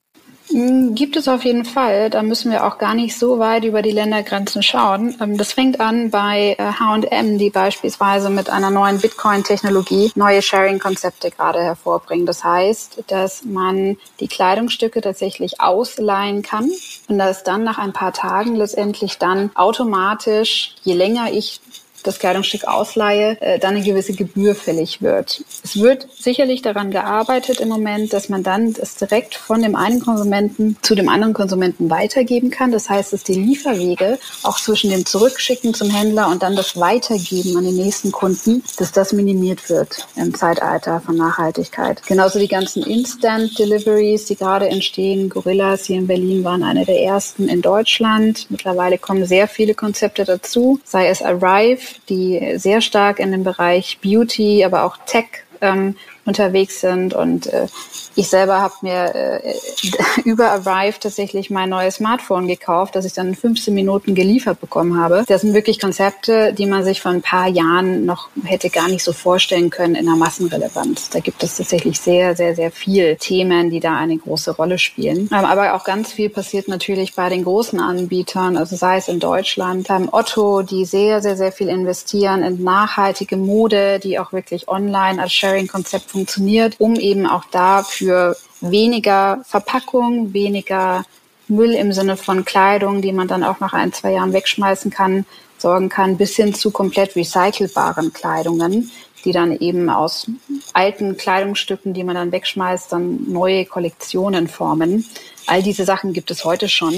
Hm, 0.53 0.95
gibt 0.95 1.17
es 1.17 1.29
auf 1.29 1.45
jeden 1.45 1.65
Fall. 1.65 2.11
Da 2.11 2.23
müssen 2.23 2.51
wir 2.51 2.67
auch 2.67 2.77
gar 2.77 2.95
nicht 2.95 3.19
so 3.19 3.39
weit 3.39 3.65
über 3.65 3.81
die 3.81 3.91
Ländergrenzen 3.91 4.63
schauen. 4.63 5.17
Ähm, 5.21 5.39
das 5.39 5.55
fängt 5.55 5.81
an 5.81 6.11
bei 6.11 6.57
H&M, 6.59 7.39
die 7.39 7.49
beispielsweise 7.49 8.29
mit 8.29 8.51
einer 8.51 8.71
neuen 8.71 9.01
Bitcoin-Technologie 9.01 10.13
neue 10.15 10.43
Sharing-Konzepte 10.43 11.31
gerade 11.31 11.63
hervorbringen. 11.63 12.27
Das 12.27 12.45
heißt, 12.45 13.05
dass 13.07 13.45
man 13.45 13.97
die 14.21 14.29
Kleidungsstücke 14.29 15.01
tatsächlich 15.01 15.61
ausleihen 15.61 16.43
kann 16.43 16.71
und 17.09 17.19
dass 17.19 17.45
dann 17.45 17.65
nach 17.65 17.79
ein 17.79 17.95
paar 17.95 18.13
Tagen 18.13 18.55
letztendlich 18.55 19.17
dann 19.19 19.51
automatisch, 19.55 20.75
je 20.83 20.95
länger 20.95 21.33
ich 21.33 21.61
das 22.03 22.19
Kleidungsstück 22.19 22.65
ausleihe, 22.65 23.37
äh, 23.41 23.59
dann 23.59 23.77
eine 23.77 23.85
gewisse 23.85 24.13
Gebühr 24.13 24.55
fällig 24.55 25.03
wird. 25.03 25.45
Es 25.65 25.81
wird 25.81 26.07
sicherlich 26.19 26.63
daran 26.63 26.91
gearbeitet 26.91 27.61
im 27.61 27.69
Moment, 27.69 28.13
dass 28.13 28.29
man 28.29 28.43
dann 28.43 28.73
das 28.73 28.97
direkt 28.97 29.35
von 29.35 29.63
dem 29.63 29.77
einen 29.77 30.01
Konsumenten 30.01 30.77
zu 30.83 30.95
dem 30.95 31.09
anderen 31.09 31.35
Konsumenten 31.35 31.91
weitergeben 31.91 32.51
kann. 32.51 32.73
Das 32.73 32.89
heißt, 32.89 33.13
dass 33.13 33.25
die 33.25 33.35
Lieferwege 33.35 34.19
auch 34.43 34.59
zwischen 34.59 34.91
dem 34.91 35.07
Zurückschicken 35.07 35.75
zum 35.75 35.91
Händler 35.91 36.29
und 36.29 36.43
dann 36.43 36.57
das 36.57 36.79
Weitergeben 36.79 37.57
an 37.57 37.65
den 37.65 37.77
nächsten 37.77 38.13
Kunden, 38.13 38.63
dass 38.77 38.93
das 38.93 39.13
minimiert 39.13 39.69
wird 39.69 40.07
im 40.17 40.35
Zeitalter 40.35 41.01
von 41.01 41.17
Nachhaltigkeit. 41.17 42.03
Genauso 42.07 42.39
die 42.39 42.49
ganzen 42.49 42.83
Instant 42.83 43.59
Deliveries, 43.59 44.27
die 44.27 44.37
gerade 44.37 44.69
entstehen. 44.69 45.29
Gorillas 45.29 45.87
hier 45.87 45.99
in 45.99 46.07
Berlin 46.07 46.45
waren 46.45 46.63
eine 46.63 46.85
der 46.85 47.01
ersten 47.01 47.49
in 47.49 47.63
Deutschland. 47.63 48.47
Mittlerweile 48.51 48.99
kommen 48.99 49.27
sehr 49.27 49.49
viele 49.49 49.75
Konzepte 49.75 50.25
dazu, 50.25 50.81
sei 50.85 51.09
es 51.09 51.23
Arrive, 51.23 51.92
die 52.09 52.59
sehr 52.59 52.81
stark 52.81 53.19
in 53.19 53.33
dem 53.33 53.45
Bereich 53.45 53.99
Beauty, 54.03 54.65
aber 54.65 54.85
auch 54.85 54.97
Tech 55.07 55.27
ähm, 55.61 55.97
unterwegs 56.25 56.81
sind. 56.81 57.15
Und 57.15 57.47
äh, 57.47 57.67
ich 58.15 58.29
selber 58.29 58.61
habe 58.61 58.75
mir 58.83 59.15
äh, 59.15 59.55
über 60.25 60.51
Arrive 60.51 60.99
tatsächlich 61.01 61.51
mein 61.51 61.71
neues 61.71 61.97
Smartphone 61.97 62.47
gekauft, 62.47 62.95
das 62.95 63.05
ich 63.05 63.13
dann 63.13 63.29
in 63.29 63.35
15 63.35 63.75
Minuten 63.75 64.15
geliefert 64.15 64.61
bekommen 64.61 65.01
habe. 65.01 65.25
Das 65.27 65.41
sind 65.41 65.55
wirklich 65.55 65.81
Konzepte, 65.81 66.53
die 66.53 66.67
man 66.67 66.85
sich 66.85 67.01
vor 67.01 67.11
ein 67.11 67.23
paar 67.23 67.49
Jahren 67.49 68.05
noch 68.05 68.29
hätte 68.45 68.71
gar 68.71 68.89
nicht 68.89 69.05
so 69.05 69.13
vorstellen 69.13 69.71
können 69.71 69.95
in 69.95 70.07
der 70.07 70.17
Massenrelevanz. 70.17 71.11
Da 71.11 71.21
gibt 71.21 71.43
es 71.43 71.57
tatsächlich 71.57 71.99
sehr, 71.99 72.37
sehr, 72.37 72.55
sehr 72.55 72.71
viel 72.71 73.17
Themen, 73.17 73.71
die 73.71 73.81
da 73.81 73.97
eine 73.97 74.17
große 74.17 74.53
Rolle 74.53 74.79
spielen. 74.79 75.29
Ähm, 75.33 75.45
aber 75.45 75.75
auch 75.75 75.85
ganz 75.85 76.13
viel 76.13 76.29
passiert 76.29 76.69
natürlich 76.69 77.15
bei 77.15 77.29
den 77.29 77.45
großen 77.45 77.81
Anbietern, 77.81 78.57
also 78.57 78.77
sei 78.77 78.99
es 78.99 79.09
in 79.09 79.21
Deutschland, 79.21 79.89
ähm, 79.91 80.09
Otto, 80.13 80.63
die 80.63 80.85
sehr, 80.85 81.23
sehr, 81.23 81.37
sehr 81.37 81.53
viel 81.53 81.69
investieren 81.69 82.43
in 82.43 82.63
nachhaltige 82.63 83.37
Mode, 83.37 83.99
die 83.99 84.19
auch 84.19 84.33
wirklich 84.33 84.69
online 84.69 85.21
als 85.21 85.33
Sharing-Konzept 85.33 86.12
funktioniert, 86.13 86.77
um 86.79 86.95
eben 86.95 87.27
auch 87.27 87.45
da 87.51 87.83
für 87.83 88.37
weniger 88.61 89.41
Verpackung, 89.45 90.33
weniger 90.33 91.05
Müll 91.49 91.73
im 91.73 91.93
Sinne 91.93 92.17
von 92.17 92.45
Kleidung, 92.45 93.03
die 93.03 93.13
man 93.13 93.29
dann 93.29 93.43
auch 93.43 93.61
nach 93.61 93.73
ein, 93.73 93.93
zwei 93.93 94.13
Jahren 94.13 94.33
wegschmeißen 94.33 94.91
kann, 94.91 95.27
sorgen 95.59 95.89
kann, 95.89 96.17
bis 96.17 96.37
hin 96.37 96.55
zu 96.55 96.71
komplett 96.71 97.17
recycelbaren 97.17 98.13
Kleidungen, 98.13 98.91
die 99.25 99.33
dann 99.33 99.57
eben 99.59 99.89
aus 99.89 100.27
alten 100.73 101.17
Kleidungsstücken, 101.17 101.95
die 101.95 102.05
man 102.05 102.15
dann 102.15 102.33
wegschmeißt, 102.33 102.93
dann 102.93 103.31
neue 103.31 103.65
Kollektionen 103.65 104.49
formen. 104.49 105.07
All 105.47 105.63
diese 105.63 105.85
Sachen 105.85 106.13
gibt 106.13 106.31
es 106.31 106.45
heute 106.45 106.69
schon. 106.69 106.95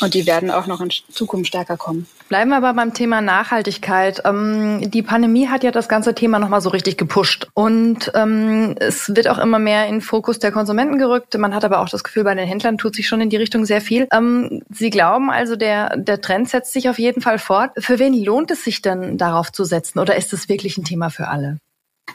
Und 0.00 0.14
die 0.14 0.26
werden 0.26 0.50
auch 0.50 0.66
noch 0.66 0.80
in 0.80 0.90
Zukunft 1.10 1.48
stärker 1.48 1.76
kommen. 1.76 2.06
Bleiben 2.28 2.50
wir 2.50 2.58
aber 2.58 2.74
beim 2.74 2.92
Thema 2.92 3.20
Nachhaltigkeit. 3.20 4.22
Ähm, 4.24 4.90
die 4.90 5.02
Pandemie 5.02 5.48
hat 5.48 5.64
ja 5.64 5.70
das 5.70 5.88
ganze 5.88 6.14
Thema 6.14 6.38
nochmal 6.38 6.60
so 6.60 6.68
richtig 6.70 6.98
gepusht. 6.98 7.48
Und 7.54 8.10
ähm, 8.14 8.74
es 8.78 9.14
wird 9.14 9.28
auch 9.28 9.38
immer 9.38 9.58
mehr 9.58 9.86
in 9.86 10.00
Fokus 10.00 10.38
der 10.38 10.52
Konsumenten 10.52 10.98
gerückt. 10.98 11.36
Man 11.38 11.54
hat 11.54 11.64
aber 11.64 11.80
auch 11.80 11.88
das 11.88 12.04
Gefühl, 12.04 12.24
bei 12.24 12.34
den 12.34 12.46
Händlern 12.46 12.78
tut 12.78 12.94
sich 12.94 13.08
schon 13.08 13.20
in 13.20 13.30
die 13.30 13.36
Richtung 13.36 13.64
sehr 13.64 13.80
viel. 13.80 14.06
Ähm, 14.12 14.62
Sie 14.70 14.90
glauben 14.90 15.30
also, 15.30 15.56
der, 15.56 15.96
der 15.96 16.20
Trend 16.20 16.48
setzt 16.48 16.72
sich 16.72 16.88
auf 16.88 16.98
jeden 16.98 17.22
Fall 17.22 17.38
fort. 17.38 17.70
Für 17.78 17.98
wen 17.98 18.12
lohnt 18.12 18.50
es 18.50 18.64
sich 18.64 18.82
denn, 18.82 19.16
darauf 19.16 19.52
zu 19.52 19.64
setzen? 19.64 19.98
Oder 19.98 20.16
ist 20.16 20.32
es 20.32 20.48
wirklich 20.48 20.76
ein 20.76 20.84
Thema 20.84 21.10
für 21.10 21.28
alle? 21.28 21.58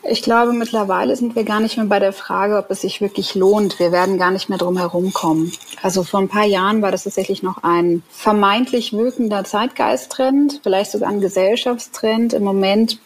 Ich 0.03 0.23
glaube, 0.23 0.51
mittlerweile 0.51 1.15
sind 1.15 1.35
wir 1.35 1.43
gar 1.43 1.59
nicht 1.59 1.77
mehr 1.77 1.85
bei 1.85 1.99
der 1.99 2.11
Frage, 2.11 2.57
ob 2.57 2.71
es 2.71 2.81
sich 2.81 3.01
wirklich 3.01 3.35
lohnt. 3.35 3.79
Wir 3.79 3.91
werden 3.91 4.17
gar 4.17 4.31
nicht 4.31 4.49
mehr 4.49 4.57
drum 4.57 4.77
herum 4.77 5.13
kommen. 5.13 5.51
Also 5.83 6.03
vor 6.03 6.19
ein 6.19 6.27
paar 6.27 6.45
Jahren 6.45 6.81
war 6.81 6.91
das 6.91 7.03
tatsächlich 7.03 7.43
noch 7.43 7.63
ein 7.63 8.01
vermeintlich 8.09 8.93
wirkender 8.93 9.43
Zeitgeisttrend, 9.43 10.59
vielleicht 10.63 10.91
sogar 10.91 11.09
ein 11.09 11.21
Gesellschaftstrend. 11.21 12.33
Im 12.33 12.43
Moment, 12.43 12.99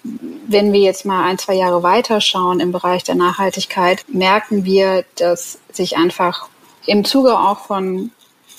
wenn 0.47 0.71
wir 0.71 0.79
jetzt 0.79 1.05
mal 1.05 1.25
ein, 1.25 1.37
zwei 1.37 1.55
Jahre 1.55 1.83
weiterschauen 1.83 2.59
im 2.61 2.71
Bereich 2.71 3.03
der 3.03 3.15
Nachhaltigkeit, 3.15 4.05
merken 4.07 4.63
wir, 4.63 5.03
dass 5.15 5.59
sich 5.71 5.97
einfach 5.97 6.47
im 6.85 7.03
Zuge 7.03 7.37
auch 7.37 7.59
von 7.59 8.11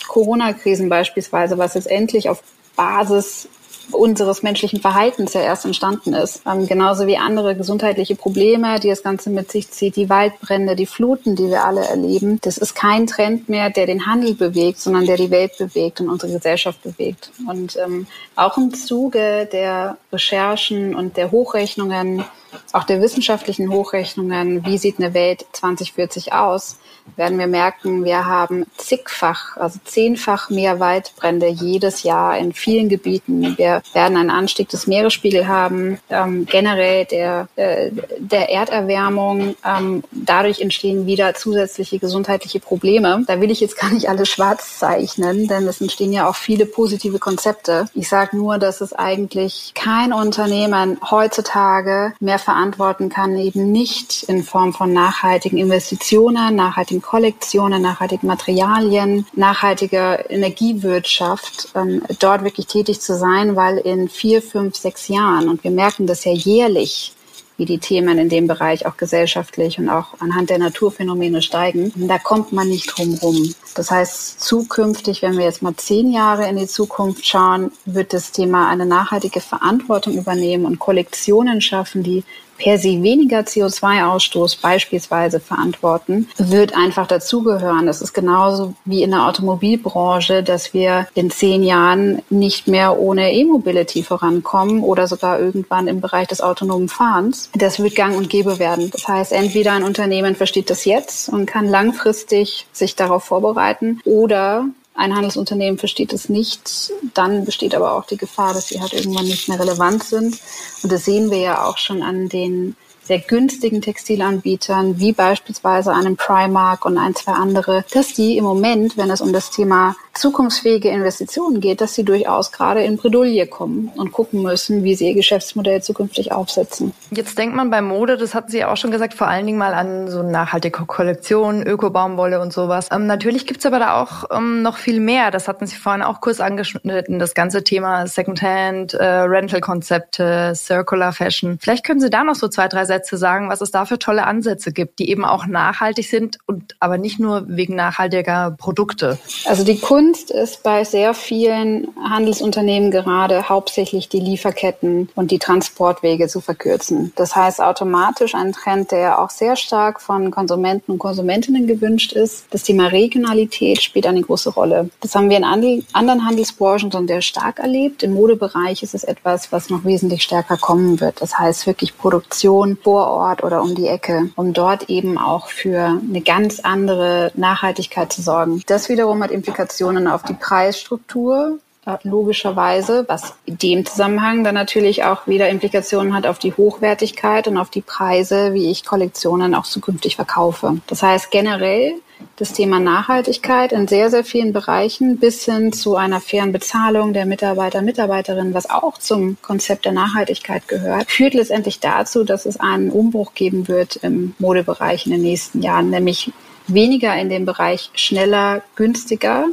Corona-Krisen 0.06 0.88
beispielsweise, 0.88 1.58
was 1.58 1.74
jetzt 1.74 1.90
endlich 1.90 2.28
auf 2.28 2.42
Basis 2.76 3.48
unseres 3.92 4.42
menschlichen 4.42 4.80
Verhaltens 4.80 5.34
ja 5.34 5.40
erst 5.40 5.64
entstanden 5.64 6.14
ist. 6.14 6.42
Ähm, 6.46 6.66
genauso 6.66 7.06
wie 7.06 7.16
andere 7.16 7.56
gesundheitliche 7.56 8.16
Probleme, 8.16 8.80
die 8.80 8.88
das 8.88 9.02
Ganze 9.02 9.30
mit 9.30 9.50
sich 9.50 9.70
zieht, 9.70 9.96
die 9.96 10.08
Waldbrände, 10.08 10.76
die 10.76 10.86
Fluten, 10.86 11.36
die 11.36 11.48
wir 11.48 11.64
alle 11.64 11.84
erleben. 11.84 12.38
Das 12.42 12.58
ist 12.58 12.74
kein 12.74 13.06
Trend 13.06 13.48
mehr, 13.48 13.70
der 13.70 13.86
den 13.86 14.06
Handel 14.06 14.34
bewegt, 14.34 14.80
sondern 14.80 15.06
der 15.06 15.16
die 15.16 15.30
Welt 15.30 15.56
bewegt 15.58 16.00
und 16.00 16.08
unsere 16.08 16.32
Gesellschaft 16.32 16.82
bewegt. 16.82 17.30
Und 17.48 17.76
ähm, 17.76 18.06
auch 18.34 18.56
im 18.56 18.74
Zuge 18.74 19.48
der 19.50 19.98
Recherchen 20.12 20.94
und 20.94 21.16
der 21.16 21.30
Hochrechnungen, 21.30 22.24
auch 22.72 22.84
der 22.84 23.00
wissenschaftlichen 23.00 23.70
Hochrechnungen, 23.70 24.64
wie 24.64 24.78
sieht 24.78 24.98
eine 24.98 25.14
Welt 25.14 25.46
2040 25.52 26.32
aus, 26.32 26.78
werden 27.16 27.38
wir 27.38 27.46
merken, 27.46 28.04
wir 28.04 28.26
haben 28.26 28.66
zigfach, 28.76 29.56
also 29.56 29.78
zehnfach 29.84 30.50
mehr 30.50 30.80
Waldbrände 30.80 31.48
jedes 31.48 32.02
Jahr 32.02 32.36
in 32.38 32.52
vielen 32.52 32.88
Gebieten. 32.88 33.56
Wir 33.56 33.82
werden 33.92 34.16
einen 34.16 34.30
Anstieg 34.30 34.68
des 34.68 34.86
Meeresspiegels 34.86 35.46
haben, 35.46 35.98
ähm, 36.10 36.46
generell 36.46 37.04
der, 37.04 37.48
äh, 37.56 37.90
der 38.18 38.50
Erderwärmung. 38.50 39.56
Ähm, 39.64 40.02
dadurch 40.12 40.60
entstehen 40.60 41.06
wieder 41.06 41.34
zusätzliche 41.34 41.98
gesundheitliche 41.98 42.60
Probleme. 42.60 43.24
Da 43.26 43.40
will 43.40 43.50
ich 43.50 43.60
jetzt 43.60 43.78
gar 43.78 43.90
nicht 43.90 44.08
alles 44.08 44.28
schwarz 44.28 44.78
zeichnen, 44.78 45.48
denn 45.48 45.66
es 45.66 45.80
entstehen 45.80 46.12
ja 46.12 46.28
auch 46.28 46.36
viele 46.36 46.66
positive 46.66 47.18
Konzepte. 47.18 47.88
Ich 47.94 48.08
sage 48.08 48.36
nur, 48.36 48.58
dass 48.58 48.80
es 48.80 48.92
eigentlich 48.92 49.72
kein 49.74 50.12
Unternehmen 50.12 50.98
heutzutage 51.10 52.14
mehr 52.20 52.38
verantworten 52.38 53.08
kann, 53.08 53.36
eben 53.36 53.72
nicht 53.72 54.24
in 54.24 54.42
Form 54.42 54.72
von 54.72 54.92
nachhaltigen 54.92 55.58
Investitionen, 55.58 56.56
nachhaltigen 56.56 56.95
nachhaltigen 56.96 57.02
Kollektionen, 57.02 57.82
nachhaltigen 57.82 58.26
Materialien, 58.26 59.26
nachhaltiger 59.34 60.30
Energiewirtschaft, 60.30 61.68
ähm, 61.74 62.02
dort 62.18 62.44
wirklich 62.44 62.66
tätig 62.66 63.00
zu 63.00 63.16
sein, 63.16 63.56
weil 63.56 63.78
in 63.78 64.08
vier, 64.08 64.42
fünf, 64.42 64.76
sechs 64.76 65.08
Jahren, 65.08 65.48
und 65.48 65.64
wir 65.64 65.70
merken 65.70 66.06
das 66.06 66.24
ja 66.24 66.32
jährlich, 66.32 67.12
wie 67.58 67.64
die 67.64 67.78
Themen 67.78 68.18
in 68.18 68.28
dem 68.28 68.46
Bereich 68.46 68.84
auch 68.86 68.96
gesellschaftlich 68.98 69.78
und 69.78 69.88
auch 69.88 70.20
anhand 70.20 70.50
der 70.50 70.58
Naturphänomene 70.58 71.40
steigen. 71.40 71.90
Da 72.06 72.18
kommt 72.18 72.52
man 72.52 72.68
nicht 72.68 72.86
drum 72.86 73.14
rum. 73.14 73.54
Das 73.76 73.90
heißt, 73.90 74.40
zukünftig, 74.40 75.22
wenn 75.22 75.36
wir 75.36 75.44
jetzt 75.44 75.62
mal 75.62 75.76
zehn 75.76 76.10
Jahre 76.10 76.48
in 76.48 76.56
die 76.56 76.66
Zukunft 76.66 77.26
schauen, 77.26 77.70
wird 77.84 78.12
das 78.12 78.32
Thema 78.32 78.68
eine 78.68 78.86
nachhaltige 78.86 79.40
Verantwortung 79.40 80.14
übernehmen 80.14 80.64
und 80.64 80.78
Kollektionen 80.78 81.60
schaffen, 81.60 82.02
die 82.02 82.24
per 82.58 82.78
se 82.78 83.02
weniger 83.02 83.40
CO2-Ausstoß 83.40 84.60
beispielsweise 84.60 85.40
verantworten, 85.40 86.28
wird 86.38 86.76
einfach 86.76 87.06
dazugehören. 87.06 87.86
Das 87.86 88.00
ist 88.00 88.12
genauso 88.12 88.74
wie 88.84 89.02
in 89.02 89.10
der 89.10 89.26
Automobilbranche, 89.26 90.42
dass 90.42 90.74
wir 90.74 91.06
in 91.14 91.30
zehn 91.30 91.62
Jahren 91.62 92.22
nicht 92.30 92.68
mehr 92.68 92.98
ohne 92.98 93.32
E-Mobility 93.32 94.02
vorankommen 94.02 94.82
oder 94.82 95.06
sogar 95.06 95.38
irgendwann 95.38 95.88
im 95.88 96.00
Bereich 96.00 96.28
des 96.28 96.40
autonomen 96.40 96.88
Fahrens. 96.88 97.50
Das 97.54 97.78
wird 97.78 97.94
gang 97.94 98.16
und 98.16 98.30
gäbe 98.30 98.58
werden. 98.58 98.90
Das 98.90 99.06
heißt, 99.06 99.32
entweder 99.32 99.72
ein 99.72 99.84
Unternehmen 99.84 100.34
versteht 100.34 100.70
das 100.70 100.84
jetzt 100.84 101.28
und 101.28 101.46
kann 101.46 101.68
langfristig 101.68 102.66
sich 102.72 102.96
darauf 102.96 103.24
vorbereiten 103.24 103.65
oder 104.04 104.68
ein 104.94 105.14
Handelsunternehmen 105.14 105.78
versteht 105.78 106.12
es 106.12 106.28
nicht, 106.28 106.92
dann 107.14 107.44
besteht 107.44 107.74
aber 107.74 107.92
auch 107.92 108.06
die 108.06 108.16
Gefahr, 108.16 108.54
dass 108.54 108.68
sie 108.68 108.80
halt 108.80 108.94
irgendwann 108.94 109.26
nicht 109.26 109.48
mehr 109.48 109.60
relevant 109.60 110.02
sind. 110.04 110.38
Und 110.82 110.90
das 110.90 111.04
sehen 111.04 111.30
wir 111.30 111.38
ja 111.38 111.64
auch 111.64 111.76
schon 111.76 112.02
an 112.02 112.28
den 112.28 112.76
sehr 113.02 113.18
günstigen 113.20 113.82
Textilanbietern, 113.82 114.98
wie 114.98 115.12
beispielsweise 115.12 115.92
einem 115.92 116.16
Primark 116.16 116.84
und 116.84 116.98
ein, 116.98 117.14
zwei 117.14 117.32
andere, 117.32 117.84
dass 117.92 118.14
die 118.14 118.36
im 118.36 118.44
Moment, 118.44 118.96
wenn 118.96 119.10
es 119.10 119.20
um 119.20 119.32
das 119.32 119.50
Thema 119.50 119.94
zukunftsfähige 120.18 120.88
Investitionen 120.88 121.60
geht, 121.60 121.80
dass 121.80 121.94
sie 121.94 122.04
durchaus 122.04 122.52
gerade 122.52 122.82
in 122.82 122.96
Bredouille 122.96 123.46
kommen 123.46 123.90
und 123.96 124.12
gucken 124.12 124.42
müssen, 124.42 124.84
wie 124.84 124.94
sie 124.94 125.08
ihr 125.08 125.14
Geschäftsmodell 125.14 125.82
zukünftig 125.82 126.32
aufsetzen. 126.32 126.92
Jetzt 127.10 127.38
denkt 127.38 127.54
man 127.54 127.70
bei 127.70 127.82
Mode, 127.82 128.16
das 128.16 128.34
hatten 128.34 128.50
Sie 128.50 128.64
auch 128.64 128.76
schon 128.76 128.90
gesagt, 128.90 129.14
vor 129.14 129.28
allen 129.28 129.46
Dingen 129.46 129.58
mal 129.58 129.74
an 129.74 130.08
so 130.08 130.22
nachhaltige 130.22 130.84
Kollektionen, 130.86 131.66
Öko-Baumwolle 131.66 132.40
und 132.40 132.52
sowas. 132.52 132.88
Ähm, 132.90 133.06
natürlich 133.06 133.46
gibt's 133.46 133.64
aber 133.66 133.78
da 133.78 134.02
auch 134.02 134.24
ähm, 134.36 134.62
noch 134.62 134.76
viel 134.76 135.00
mehr. 135.00 135.30
Das 135.30 135.46
hatten 135.48 135.66
Sie 135.66 135.76
vorhin 135.76 136.02
auch 136.02 136.20
kurz 136.20 136.40
angeschnitten, 136.40 137.18
das 137.18 137.34
ganze 137.34 137.62
Thema 137.62 138.06
Secondhand, 138.06 138.94
äh, 138.94 139.04
Rental-Konzepte, 139.04 140.52
Circular 140.56 141.12
Fashion. 141.12 141.58
Vielleicht 141.60 141.84
können 141.84 142.00
Sie 142.00 142.10
da 142.10 142.24
noch 142.24 142.34
so 142.34 142.48
zwei, 142.48 142.68
drei 142.68 142.84
Sätze 142.84 143.16
sagen, 143.16 143.48
was 143.48 143.60
es 143.60 143.70
da 143.70 143.84
für 143.84 143.98
tolle 143.98 144.26
Ansätze 144.26 144.72
gibt, 144.72 144.98
die 144.98 145.10
eben 145.10 145.24
auch 145.24 145.46
nachhaltig 145.46 146.08
sind 146.08 146.38
und 146.46 146.74
aber 146.80 146.98
nicht 146.98 147.20
nur 147.20 147.44
wegen 147.48 147.76
nachhaltiger 147.76 148.54
Produkte. 148.58 149.18
Also 149.46 149.64
die 149.64 149.78
Kunst 149.78 150.05
Kunst 150.06 150.30
ist 150.30 150.62
bei 150.62 150.84
sehr 150.84 151.14
vielen 151.14 151.88
Handelsunternehmen 152.00 152.92
gerade 152.92 153.48
hauptsächlich 153.48 154.08
die 154.08 154.20
Lieferketten 154.20 155.08
und 155.16 155.32
die 155.32 155.40
Transportwege 155.40 156.28
zu 156.28 156.40
verkürzen. 156.40 157.12
Das 157.16 157.34
heißt 157.34 157.60
automatisch 157.60 158.36
ein 158.36 158.52
Trend, 158.52 158.92
der 158.92 159.20
auch 159.20 159.30
sehr 159.30 159.56
stark 159.56 160.00
von 160.00 160.30
Konsumenten 160.30 160.92
und 160.92 160.98
Konsumentinnen 161.00 161.66
gewünscht 161.66 162.12
ist. 162.12 162.46
Das 162.50 162.62
Thema 162.62 162.86
Regionalität 162.86 163.82
spielt 163.82 164.06
eine 164.06 164.22
große 164.22 164.50
Rolle. 164.50 164.90
Das 165.00 165.16
haben 165.16 165.28
wir 165.28 165.38
in 165.38 165.44
anderen 165.92 166.24
Handelsbranchen 166.24 166.92
schon 166.92 167.08
sehr 167.08 167.22
stark 167.22 167.58
erlebt. 167.58 168.04
Im 168.04 168.14
Modebereich 168.14 168.84
ist 168.84 168.94
es 168.94 169.02
etwas, 169.02 169.50
was 169.50 169.70
noch 169.70 169.84
wesentlich 169.84 170.22
stärker 170.22 170.56
kommen 170.56 171.00
wird. 171.00 171.20
Das 171.20 171.36
heißt 171.36 171.66
wirklich 171.66 171.98
Produktion 171.98 172.78
vor 172.80 173.08
Ort 173.08 173.42
oder 173.42 173.60
um 173.60 173.74
die 173.74 173.88
Ecke, 173.88 174.30
um 174.36 174.52
dort 174.52 174.88
eben 174.88 175.18
auch 175.18 175.48
für 175.48 176.00
eine 176.08 176.20
ganz 176.20 176.60
andere 176.60 177.32
Nachhaltigkeit 177.34 178.12
zu 178.12 178.22
sorgen. 178.22 178.62
Das 178.66 178.88
wiederum 178.88 179.20
hat 179.24 179.32
Implikationen 179.32 179.95
auf 180.06 180.22
die 180.22 180.34
Preisstruktur 180.34 181.58
logischerweise, 182.02 183.04
was 183.08 183.34
in 183.44 183.58
dem 183.58 183.86
Zusammenhang 183.86 184.42
dann 184.42 184.54
natürlich 184.54 185.04
auch 185.04 185.26
wieder 185.26 185.48
Implikationen 185.48 186.14
hat 186.14 186.26
auf 186.26 186.38
die 186.38 186.52
Hochwertigkeit 186.52 187.46
und 187.46 187.56
auf 187.56 187.70
die 187.70 187.80
Preise, 187.80 188.54
wie 188.54 188.70
ich 188.70 188.84
Kollektionen 188.84 189.54
auch 189.54 189.66
zukünftig 189.66 190.16
verkaufe. 190.16 190.78
Das 190.88 191.02
heißt 191.02 191.30
generell 191.30 191.92
das 192.36 192.52
Thema 192.52 192.80
Nachhaltigkeit 192.80 193.72
in 193.72 193.86
sehr, 193.86 194.10
sehr 194.10 194.24
vielen 194.24 194.52
Bereichen 194.52 195.18
bis 195.18 195.44
hin 195.44 195.72
zu 195.72 195.96
einer 195.96 196.20
fairen 196.20 196.50
Bezahlung 196.50 197.12
der 197.12 197.26
Mitarbeiter, 197.26 197.82
Mitarbeiterinnen, 197.82 198.54
was 198.54 198.68
auch 198.68 198.98
zum 198.98 199.36
Konzept 199.42 199.84
der 199.84 199.92
Nachhaltigkeit 199.92 200.66
gehört, 200.66 201.10
führt 201.10 201.34
letztendlich 201.34 201.78
dazu, 201.78 202.24
dass 202.24 202.46
es 202.46 202.58
einen 202.58 202.90
Umbruch 202.90 203.34
geben 203.34 203.68
wird 203.68 203.96
im 203.96 204.34
Modebereich 204.38 205.06
in 205.06 205.12
den 205.12 205.22
nächsten 205.22 205.62
Jahren, 205.62 205.90
nämlich 205.90 206.32
weniger 206.66 207.14
in 207.16 207.28
dem 207.28 207.44
Bereich 207.44 207.90
schneller, 207.94 208.62
günstiger 208.74 209.46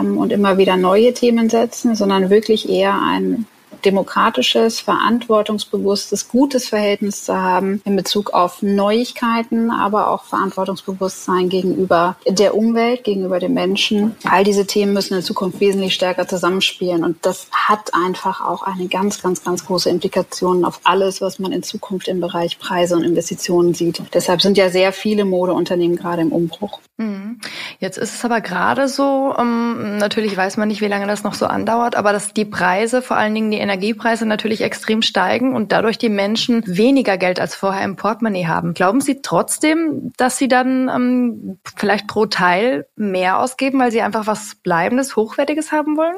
ähm, 0.00 0.18
und 0.18 0.32
immer 0.32 0.58
wieder 0.58 0.76
neue 0.76 1.14
Themen 1.14 1.50
setzen, 1.50 1.94
sondern 1.94 2.30
wirklich 2.30 2.68
eher 2.68 3.00
ein 3.00 3.46
demokratisches, 3.84 4.80
verantwortungsbewusstes, 4.80 6.28
gutes 6.28 6.68
Verhältnis 6.68 7.24
zu 7.24 7.36
haben 7.36 7.82
in 7.84 7.96
Bezug 7.96 8.32
auf 8.32 8.62
Neuigkeiten, 8.62 9.70
aber 9.70 10.10
auch 10.10 10.24
Verantwortungsbewusstsein 10.24 11.48
gegenüber 11.48 12.16
der 12.26 12.56
Umwelt, 12.56 13.04
gegenüber 13.04 13.38
den 13.38 13.54
Menschen. 13.54 14.16
All 14.24 14.44
diese 14.44 14.66
Themen 14.66 14.92
müssen 14.92 15.14
in 15.14 15.22
Zukunft 15.22 15.60
wesentlich 15.60 15.94
stärker 15.94 16.26
zusammenspielen 16.26 17.04
und 17.04 17.24
das 17.24 17.48
hat 17.52 17.92
einfach 17.94 18.44
auch 18.44 18.62
eine 18.62 18.88
ganz, 18.88 19.22
ganz, 19.22 19.44
ganz 19.44 19.66
große 19.66 19.90
Implikation 19.90 20.64
auf 20.64 20.80
alles, 20.84 21.20
was 21.20 21.38
man 21.38 21.52
in 21.52 21.62
Zukunft 21.62 22.08
im 22.08 22.20
Bereich 22.20 22.58
Preise 22.58 22.96
und 22.96 23.04
Investitionen 23.04 23.74
sieht. 23.74 24.02
Deshalb 24.12 24.40
sind 24.42 24.56
ja 24.56 24.70
sehr 24.70 24.92
viele 24.92 25.24
Modeunternehmen 25.24 25.96
gerade 25.96 26.22
im 26.22 26.32
Umbruch. 26.32 26.80
Mhm. 26.96 27.40
Jetzt 27.80 27.98
ist 27.98 28.14
es 28.14 28.24
aber 28.24 28.40
gerade 28.40 28.86
so, 28.86 29.34
um, 29.36 29.80
ähm, 29.80 29.96
natürlich 29.96 30.36
weiß 30.36 30.56
man 30.58 30.68
nicht, 30.68 30.80
wie 30.80 30.86
lange 30.86 31.08
das 31.08 31.24
noch 31.24 31.34
so 31.34 31.46
andauert, 31.46 31.96
aber 31.96 32.12
dass 32.12 32.32
die 32.32 32.44
Preise, 32.44 33.02
vor 33.02 33.16
allen 33.16 33.34
Dingen 33.34 33.50
die 33.50 33.58
Energiepreise 33.58 34.26
natürlich 34.26 34.60
extrem 34.60 35.02
steigen 35.02 35.56
und 35.56 35.72
dadurch 35.72 35.98
die 35.98 36.08
Menschen 36.08 36.62
weniger 36.66 37.18
Geld 37.18 37.40
als 37.40 37.56
vorher 37.56 37.84
im 37.84 37.96
Portemonnaie 37.96 38.46
haben. 38.46 38.74
Glauben 38.74 39.00
Sie 39.00 39.22
trotzdem, 39.22 40.12
dass 40.16 40.38
Sie 40.38 40.46
dann 40.46 40.88
ähm, 40.88 41.58
vielleicht 41.76 42.06
pro 42.06 42.26
Teil 42.26 42.86
mehr 42.94 43.40
ausgeben, 43.40 43.80
weil 43.80 43.90
Sie 43.90 44.00
einfach 44.00 44.28
was 44.28 44.54
Bleibendes, 44.54 45.16
Hochwertiges 45.16 45.72
haben 45.72 45.96
wollen? 45.96 46.14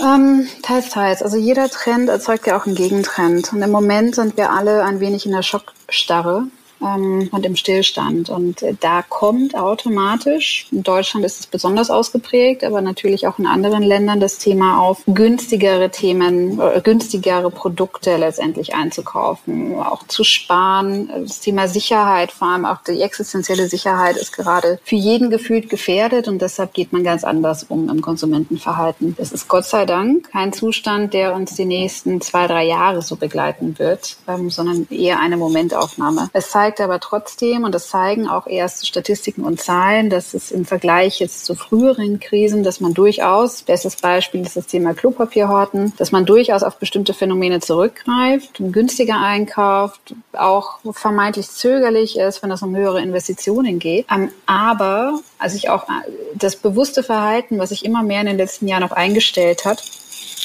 Ähm, 0.00 0.46
teils, 0.62 0.90
teils. 0.90 1.24
Also 1.24 1.38
jeder 1.38 1.68
Trend 1.68 2.08
erzeugt 2.08 2.46
ja 2.46 2.56
auch 2.56 2.66
einen 2.66 2.76
Gegentrend. 2.76 3.52
Und 3.52 3.62
im 3.62 3.70
Moment 3.70 4.14
sind 4.14 4.36
wir 4.36 4.50
alle 4.52 4.84
ein 4.84 5.00
wenig 5.00 5.26
in 5.26 5.32
der 5.32 5.42
Schockstarre 5.42 6.44
ähm, 6.82 7.28
und 7.32 7.46
im 7.46 7.56
Stillstand. 7.56 8.30
Und 8.30 8.62
äh, 8.62 8.74
da 8.78 9.02
kommt 9.02 9.54
automatisch, 9.54 10.66
in 10.70 10.82
Deutschland 10.82 11.24
ist 11.24 11.40
es 11.40 11.46
besonders 11.46 11.90
ausgeprägt, 11.90 12.64
aber 12.64 12.80
natürlich 12.80 13.26
auch 13.26 13.38
in 13.38 13.46
anderen 13.46 13.82
Ländern 13.82 14.20
das 14.20 14.38
Thema 14.38 14.80
auf, 14.80 15.02
günstigere 15.06 15.90
Themen, 15.90 16.60
äh, 16.60 16.80
günstigere 16.82 17.50
Produkte 17.50 18.16
letztendlich 18.16 18.74
einzukaufen, 18.74 19.78
auch 19.78 20.06
zu 20.06 20.24
sparen. 20.24 21.10
Das 21.26 21.40
Thema 21.40 21.68
Sicherheit, 21.68 22.32
vor 22.32 22.48
allem 22.48 22.64
auch 22.64 22.82
die 22.86 23.00
existenzielle 23.00 23.68
Sicherheit 23.68 24.16
ist 24.16 24.32
gerade 24.32 24.78
für 24.84 24.96
jeden 24.96 25.30
gefühlt 25.30 25.68
gefährdet 25.68 26.28
und 26.28 26.40
deshalb 26.40 26.72
geht 26.74 26.92
man 26.92 27.04
ganz 27.04 27.24
anders 27.24 27.64
um 27.64 27.88
im 27.88 28.00
Konsumentenverhalten. 28.00 29.14
Das 29.18 29.32
ist 29.32 29.48
Gott 29.48 29.64
sei 29.64 29.86
Dank 29.86 30.30
kein 30.30 30.52
Zustand, 30.52 31.14
der 31.14 31.34
uns 31.34 31.54
die 31.54 31.64
nächsten 31.64 32.20
zwei, 32.20 32.46
drei 32.46 32.64
Jahre 32.64 33.02
so 33.02 33.16
begleiten 33.16 33.78
wird, 33.78 34.16
ähm, 34.28 34.50
sondern 34.50 34.86
eher 34.90 35.20
eine 35.20 35.36
Momentaufnahme. 35.36 36.30
Es 36.32 36.50
zeigt 36.50 36.69
zeigt 36.70 36.80
aber 36.80 37.00
trotzdem, 37.00 37.64
und 37.64 37.74
das 37.74 37.88
zeigen 37.88 38.28
auch 38.28 38.46
erste 38.46 38.86
Statistiken 38.86 39.42
und 39.42 39.60
Zahlen, 39.60 40.08
dass 40.08 40.34
es 40.34 40.52
im 40.52 40.64
Vergleich 40.64 41.18
jetzt 41.18 41.44
zu 41.44 41.56
früheren 41.56 42.20
Krisen, 42.20 42.62
dass 42.62 42.80
man 42.80 42.94
durchaus, 42.94 43.62
bestes 43.62 43.96
Beispiel 43.96 44.42
ist 44.42 44.56
das 44.56 44.66
Thema 44.66 44.94
Klopapierhorten, 44.94 45.92
dass 45.96 46.12
man 46.12 46.26
durchaus 46.26 46.62
auf 46.62 46.76
bestimmte 46.76 47.12
Phänomene 47.12 47.58
zurückgreift, 47.58 48.60
günstiger 48.72 49.18
einkauft, 49.20 50.14
auch 50.32 50.78
vermeintlich 50.92 51.50
zögerlich 51.50 52.16
ist, 52.16 52.42
wenn 52.42 52.52
es 52.52 52.62
um 52.62 52.76
höhere 52.76 53.02
Investitionen 53.02 53.80
geht. 53.80 54.06
Ähm, 54.10 54.30
aber, 54.46 55.18
also 55.38 55.56
ich 55.56 55.70
auch 55.70 55.88
äh, 55.88 56.10
das 56.34 56.54
bewusste 56.54 57.02
Verhalten, 57.02 57.58
was 57.58 57.70
sich 57.70 57.84
immer 57.84 58.02
mehr 58.04 58.20
in 58.20 58.26
den 58.26 58.36
letzten 58.36 58.68
Jahren 58.68 58.84
auch 58.84 58.92
eingestellt 58.92 59.64
hat, 59.64 59.82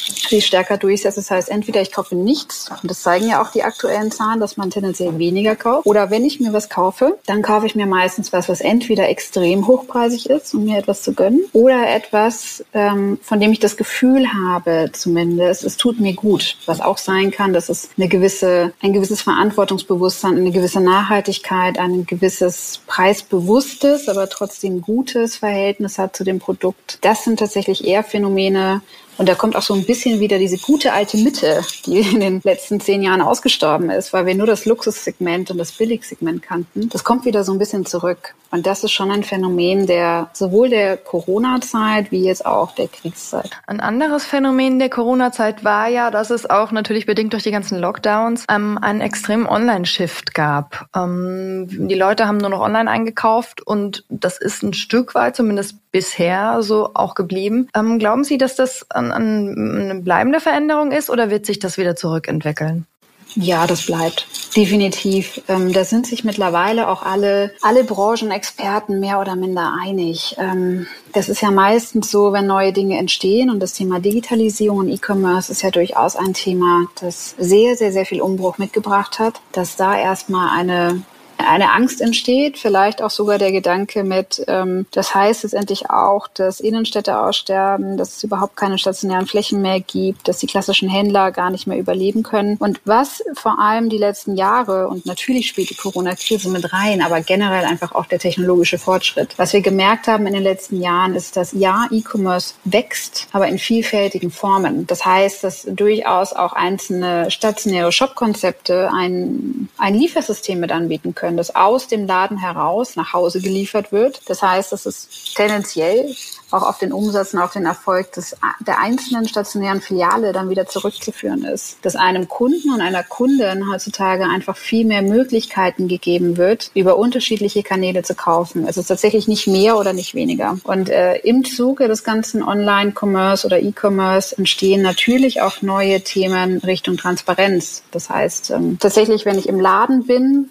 viel 0.06 0.42
stärker 0.42 0.78
durchsetzt. 0.78 1.18
Das 1.18 1.32
heißt, 1.32 1.50
entweder 1.50 1.82
ich 1.82 1.92
kaufe 1.92 2.16
nichts, 2.16 2.70
und 2.82 2.90
das 2.90 3.02
zeigen 3.02 3.30
ja 3.30 3.42
auch 3.42 3.52
die 3.52 3.64
aktuellen 3.64 4.12
Zahlen, 4.12 4.40
dass 4.40 4.58
man 4.58 4.70
tendenziell 4.70 5.18
weniger 5.18 5.56
kauft, 5.56 5.86
oder 5.86 6.10
wenn 6.12 6.25
ich 6.25 6.40
mir 6.40 6.53
was 6.53 6.70
kaufe, 6.70 7.18
dann 7.25 7.42
kaufe 7.42 7.66
ich 7.66 7.75
mir 7.75 7.86
meistens 7.86 8.32
was, 8.34 8.50
was 8.50 8.62
entweder 8.62 9.10
extrem 9.10 9.68
hochpreisig 9.68 10.29
ist, 10.29 10.53
um 10.53 10.66
mir 10.66 10.77
etwas 10.77 11.01
zu 11.01 11.14
gönnen, 11.14 11.42
oder 11.53 11.90
etwas, 11.90 12.64
ähm, 12.74 13.20
von 13.22 13.40
dem 13.40 13.51
ich 13.51 13.60
das 13.60 13.77
Gefühl 13.77 14.27
habe, 14.34 14.90
zumindest, 14.94 15.64
es 15.64 15.77
tut 15.77 16.00
mir 16.00 16.14
gut. 16.14 16.58
Was 16.66 16.82
auch 16.82 16.98
sein 16.98 17.32
kann, 17.32 17.53
dass 17.53 17.70
es 17.70 17.90
eine 17.98 18.08
gewisse, 18.08 18.74
ein 18.82 18.94
gewisses 18.94 19.22
Verantwortungsbewusstsein, 19.22 20.38
eine 20.38 20.51
gewisse 20.51 20.82
Nachhaltigkeit, 20.82 21.79
ein 21.79 22.06
gewisses 22.06 22.82
preisbewusstes, 22.88 24.08
aber 24.08 24.29
trotzdem 24.29 24.82
gutes 24.82 25.38
Verhältnis 25.38 25.98
hat 25.98 26.16
zu 26.16 26.24
dem 26.24 26.40
Produkt. 26.40 27.00
Das 27.01 27.24
sind 27.24 27.40
tatsächlich 27.40 27.86
eher 27.86 28.03
Phänomene, 28.03 28.82
und 29.18 29.30
da 29.30 29.36
kommt 29.36 29.56
auch 29.56 29.62
so 29.62 29.74
ein 29.74 29.86
bisschen 29.86 30.20
wieder 30.20 30.38
diese 30.38 30.58
gute 30.58 30.94
alte 30.94 31.18
Mitte, 31.18 31.64
die 31.86 32.00
in 32.00 32.20
den 32.20 32.42
letzten 32.44 32.80
zehn 32.80 33.01
Jahren 33.01 33.22
ausgestorben 33.22 33.90
ist, 33.90 34.14
weil 34.14 34.25
wir 34.25 34.36
nur 34.36 34.48
das 34.48 34.66
Luxussegment 34.66 35.51
und 35.51 35.58
das 35.58 35.72
Billigsegment 35.72 36.42
kannten. 36.42 36.90
Das 36.90 37.04
kommt 37.04 37.25
wieder 37.25 37.44
so 37.44 37.51
ein 37.51 37.60
bisschen 37.60 37.86
zurück. 37.86 38.36
Und 38.51 38.66
das 38.66 38.84
ist 38.84 38.92
schon 38.92 39.12
ein 39.12 39.24
Phänomen 39.24 39.86
der 39.86 40.29
sowohl 40.34 40.70
der 40.70 40.98
Corona-Zeit 40.98 42.12
wie 42.12 42.24
jetzt 42.24 42.46
auch 42.46 42.74
der 42.74 42.88
Kriegszeit. 42.88 43.50
Ein 43.68 43.79
anderes 43.79 44.25
Phänomen 44.25 44.79
der 44.79 44.90
Corona-Zeit 44.90 45.64
war 45.64 45.88
ja, 45.88 46.12
dass 46.12 46.29
es 46.29 46.50
auch 46.50 46.72
natürlich 46.72 47.05
bedingt 47.05 47.34
durch 47.34 47.44
die 47.44 47.51
ganzen 47.51 47.79
Lockdowns 47.79 48.46
ähm, 48.50 48.77
einen 48.77 49.01
extremen 49.01 49.48
Online-Shift 49.48 50.34
gab. 50.34 50.88
Ähm, 50.96 51.68
die 51.70 51.96
Leute 51.96 52.27
haben 52.27 52.38
nur 52.38 52.50
noch 52.50 52.62
online 52.62 52.90
eingekauft 52.90 53.66
und 53.66 54.05
das 54.10 54.38
ist 54.38 54.64
ein 54.64 54.74
Stück 54.74 55.16
weit 55.16 55.36
zumindest 55.36 55.92
bisher 55.92 56.62
so 56.62 56.92
auch 56.94 57.16
geblieben. 57.16 57.70
Ähm, 57.75 58.00
glauben 58.00 58.24
Sie, 58.24 58.38
dass 58.38 58.55
das 58.55 58.86
ein, 58.90 59.12
ein, 59.12 59.90
eine 59.92 60.01
bleibende 60.01 60.40
Veränderung 60.40 60.92
ist 60.92 61.10
oder 61.10 61.29
wird 61.29 61.46
sich 61.46 61.60
das 61.60 61.77
wieder 61.77 61.96
zurückentwickeln? 61.96 62.86
Ja, 63.33 63.68
das 63.68 63.85
bleibt 63.85 64.27
definitiv. 64.55 65.42
Ähm, 65.48 65.74
da 65.74 65.83
sind 65.83 66.07
sich 66.07 66.24
mittlerweile 66.24 66.88
auch 66.88 67.03
alle, 67.03 67.53
alle 67.61 67.83
Branchenexperten 67.83 69.00
mehr 69.00 69.20
oder 69.20 69.35
minder 69.35 69.74
einig. 69.81 70.35
Ähm, 70.38 70.88
das 71.14 71.29
ist 71.29 71.42
ja 71.42 71.51
meistens 71.51 72.09
so, 72.09 72.31
wenn 72.31 72.48
neue 72.48 72.72
Dinge 72.72 72.98
entstehen 72.98 73.50
und 73.50 73.59
das 73.59 73.74
Thema 73.74 74.00
Digitalisierung 74.00 74.79
und 74.79 74.90
E-Commerce 74.90 75.51
ist 75.51 75.61
ja 75.61 75.72
durchaus 75.72 76.16
ein 76.16 76.33
Thema, 76.33 76.88
das 77.01 77.35
sehr, 77.38 77.75
sehr, 77.75 77.92
sehr 77.92 78.05
viel 78.05 78.22
Umbruch 78.22 78.57
mitgebracht 78.57 79.20
hat, 79.20 79.42
dass 79.51 79.75
da 79.75 79.98
erstmal 79.98 80.57
eine 80.57 81.03
eine 81.38 81.72
Angst 81.72 82.02
entsteht, 82.02 82.58
vielleicht 82.58 83.02
auch 83.02 83.10
sogar 83.10 83.38
der 83.38 83.52
Gedanke 83.52 84.04
mit, 84.04 84.44
ähm, 84.48 84.86
das 84.92 85.14
heißt 85.14 85.44
letztendlich 85.44 85.90
auch, 85.90 86.28
dass 86.28 86.60
Innenstädte 86.60 87.20
aussterben, 87.20 87.98
dass 87.98 88.18
es 88.18 88.24
überhaupt 88.24 88.56
keine 88.56 88.78
stationären 88.78 89.28
Flächen 89.28 89.62
mehr 89.62 89.80
gibt, 89.80 90.28
dass 90.28 90.40
die 90.40 90.48
klassischen 90.48 90.90
Händler 90.90 91.32
gar 91.32 91.50
nicht 91.50 91.68
mehr 91.68 91.78
überleben 91.78 92.24
können. 92.24 92.58
Und 92.58 92.80
was 92.86 93.24
vor 93.34 93.60
allem 93.60 93.90
die 93.90 93.98
letzten 93.98 94.36
Jahre 94.36 94.88
und 94.88 95.06
natürlich 95.06 95.48
spielt 95.48 95.70
die 95.70 95.76
Corona-Krise 95.76 96.50
mit 96.50 96.72
rein, 96.74 97.02
aber 97.02 97.22
generell 97.22 97.66
einfach 97.66 97.94
auch 97.94 98.06
der 98.06 98.20
technologische 98.20 98.78
Fortschritt. 98.78 99.34
Was 99.38 99.54
wir 99.54 99.62
gemerkt 99.62 100.08
haben 100.08 100.28
in 100.28 100.34
den 100.34 100.44
letzten 100.44 100.82
Jahren 100.82 101.16
ist, 101.16 101.38
dass 101.38 101.52
ja, 101.54 101.88
E-Commerce 101.92 102.56
wächst, 102.64 103.28
aber 103.32 103.48
in 103.48 103.60
vielfältigen 103.60 104.32
Formen. 104.32 104.88
Das 104.88 105.06
heißt, 105.06 105.44
dass 105.44 105.64
durchaus 105.64 106.34
auch 106.34 106.54
einzelne 106.54 107.30
stationäre 107.30 107.92
Shop-Konzepte 107.92 108.90
ein, 108.94 109.70
ein 109.78 109.96
Liefersystem 109.96 110.60
mit 110.60 110.72
anbieten 110.72 111.14
können 111.14 111.25
können, 111.25 111.38
das 111.38 111.55
aus 111.55 111.88
dem 111.88 112.05
Laden 112.05 112.38
heraus 112.38 112.96
nach 112.96 113.14
Hause 113.14 113.42
geliefert 113.42 113.92
wird. 113.92 114.22
Das 114.27 114.44
heißt, 114.44 114.72
dass 114.72 114.85
es 114.85 115.33
tendenziell 115.35 116.16
auch 116.51 116.61
auf 116.61 116.77
den 116.77 116.94
Umsatz 116.94 117.33
und 117.33 117.40
auf 117.40 117.51
den 117.51 117.66
Erfolg 117.66 118.11
des, 118.14 118.35
der 118.66 118.79
einzelnen 118.79 119.27
stationären 119.27 119.81
Filiale 119.81 120.31
dann 120.31 120.50
wieder 120.50 120.68
zurückzuführen 120.68 121.44
ist. 121.44 121.77
Dass 121.81 121.96
einem 121.96 122.27
Kunden 122.27 122.72
und 122.72 122.81
einer 122.81 123.03
Kundin 123.03 123.72
heutzutage 123.72 124.25
einfach 124.25 124.55
viel 124.55 124.85
mehr 124.85 125.01
Möglichkeiten 125.01 125.88
gegeben 125.88 126.38
wird, 126.38 126.70
über 126.75 126.98
unterschiedliche 126.98 127.64
Kanäle 127.64 128.03
zu 128.03 128.14
kaufen. 128.14 128.68
Es 128.68 128.77
ist 128.77 128.88
tatsächlich 128.88 129.27
nicht 129.27 129.48
mehr 129.48 129.77
oder 129.77 129.94
nicht 129.94 130.14
weniger. 130.14 130.57
Und 130.64 130.90
äh, 130.90 131.18
im 131.18 131.44
Zuge 131.44 131.88
des 131.88 132.03
ganzen 132.03 132.44
Online-Commerce 132.44 133.48
oder 133.48 133.59
E-Commerce 133.59 134.38
entstehen 134.38 134.83
natürlich 134.83 135.42
auch 135.42 135.61
neue 135.64 136.01
Themen 136.01 136.59
Richtung 136.59 136.98
Transparenz. 136.98 137.81
Das 137.92 138.09
heißt, 138.09 138.51
ähm, 138.51 138.77
tatsächlich, 138.79 139.25
wenn 139.25 139.40
ich 139.40 139.50
im 139.50 139.59
Laden 139.59 140.05
bin, 140.05 140.50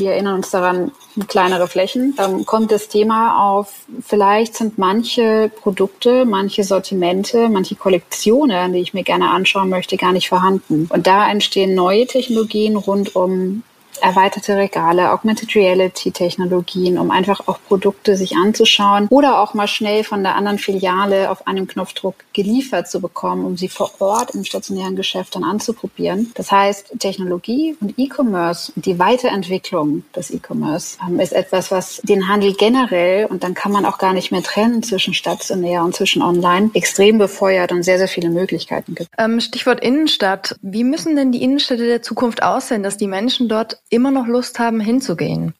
wir 0.00 0.12
erinnern 0.12 0.36
uns 0.36 0.50
daran, 0.50 0.90
kleinere 1.28 1.68
Flächen, 1.68 2.14
dann 2.16 2.44
kommt 2.44 2.72
das 2.72 2.88
Thema 2.88 3.50
auf, 3.50 3.72
vielleicht 4.04 4.56
sind 4.56 4.78
manche 4.78 5.50
Produkte, 5.60 6.24
manche 6.24 6.64
Sortimente, 6.64 7.48
manche 7.48 7.76
Kollektionen, 7.76 8.72
die 8.72 8.80
ich 8.80 8.94
mir 8.94 9.04
gerne 9.04 9.30
anschauen 9.30 9.68
möchte, 9.68 9.96
gar 9.96 10.12
nicht 10.12 10.28
vorhanden. 10.28 10.88
Und 10.92 11.06
da 11.06 11.30
entstehen 11.30 11.74
neue 11.74 12.06
Technologien 12.06 12.76
rund 12.76 13.14
um 13.14 13.62
erweiterte 14.00 14.56
Regale, 14.56 15.12
Augmented 15.12 15.54
Reality 15.54 16.10
Technologien, 16.10 16.98
um 16.98 17.10
einfach 17.10 17.46
auch 17.46 17.58
Produkte 17.66 18.16
sich 18.16 18.36
anzuschauen 18.36 19.06
oder 19.10 19.40
auch 19.40 19.54
mal 19.54 19.68
schnell 19.68 20.04
von 20.04 20.22
der 20.22 20.36
anderen 20.36 20.58
Filiale 20.58 21.30
auf 21.30 21.46
einem 21.46 21.66
Knopfdruck 21.66 22.14
geliefert 22.32 22.88
zu 22.88 23.00
bekommen, 23.00 23.44
um 23.44 23.56
sie 23.56 23.68
vor 23.68 23.90
Ort 24.00 24.34
im 24.34 24.44
stationären 24.44 24.96
Geschäft 24.96 25.34
dann 25.34 25.44
anzuprobieren. 25.44 26.32
Das 26.34 26.50
heißt, 26.50 26.98
Technologie 26.98 27.76
und 27.80 27.98
E-Commerce 27.98 28.72
die 28.76 28.98
Weiterentwicklung 28.98 30.04
des 30.14 30.30
E-Commerce 30.30 30.98
ähm, 31.06 31.20
ist 31.20 31.32
etwas, 31.32 31.70
was 31.70 32.00
den 32.02 32.28
Handel 32.28 32.54
generell, 32.54 33.26
und 33.26 33.42
dann 33.44 33.54
kann 33.54 33.72
man 33.72 33.84
auch 33.84 33.98
gar 33.98 34.12
nicht 34.12 34.32
mehr 34.32 34.42
trennen 34.42 34.82
zwischen 34.82 35.14
stationär 35.14 35.82
und 35.84 35.94
zwischen 35.94 36.22
online, 36.22 36.70
extrem 36.74 37.18
befeuert 37.18 37.72
und 37.72 37.82
sehr, 37.82 37.98
sehr 37.98 38.08
viele 38.08 38.30
Möglichkeiten 38.30 38.94
gibt. 38.94 39.10
Ähm, 39.18 39.40
Stichwort 39.40 39.80
Innenstadt. 39.80 40.56
Wie 40.62 40.84
müssen 40.84 41.16
denn 41.16 41.32
die 41.32 41.42
Innenstädte 41.42 41.86
der 41.86 42.02
Zukunft 42.02 42.42
aussehen, 42.42 42.82
dass 42.82 42.96
die 42.96 43.06
Menschen 43.06 43.48
dort 43.48 43.79
immer 43.90 44.10
noch 44.10 44.26
Lust 44.26 44.58
haben, 44.58 44.80
hinzugehen? 44.80 45.54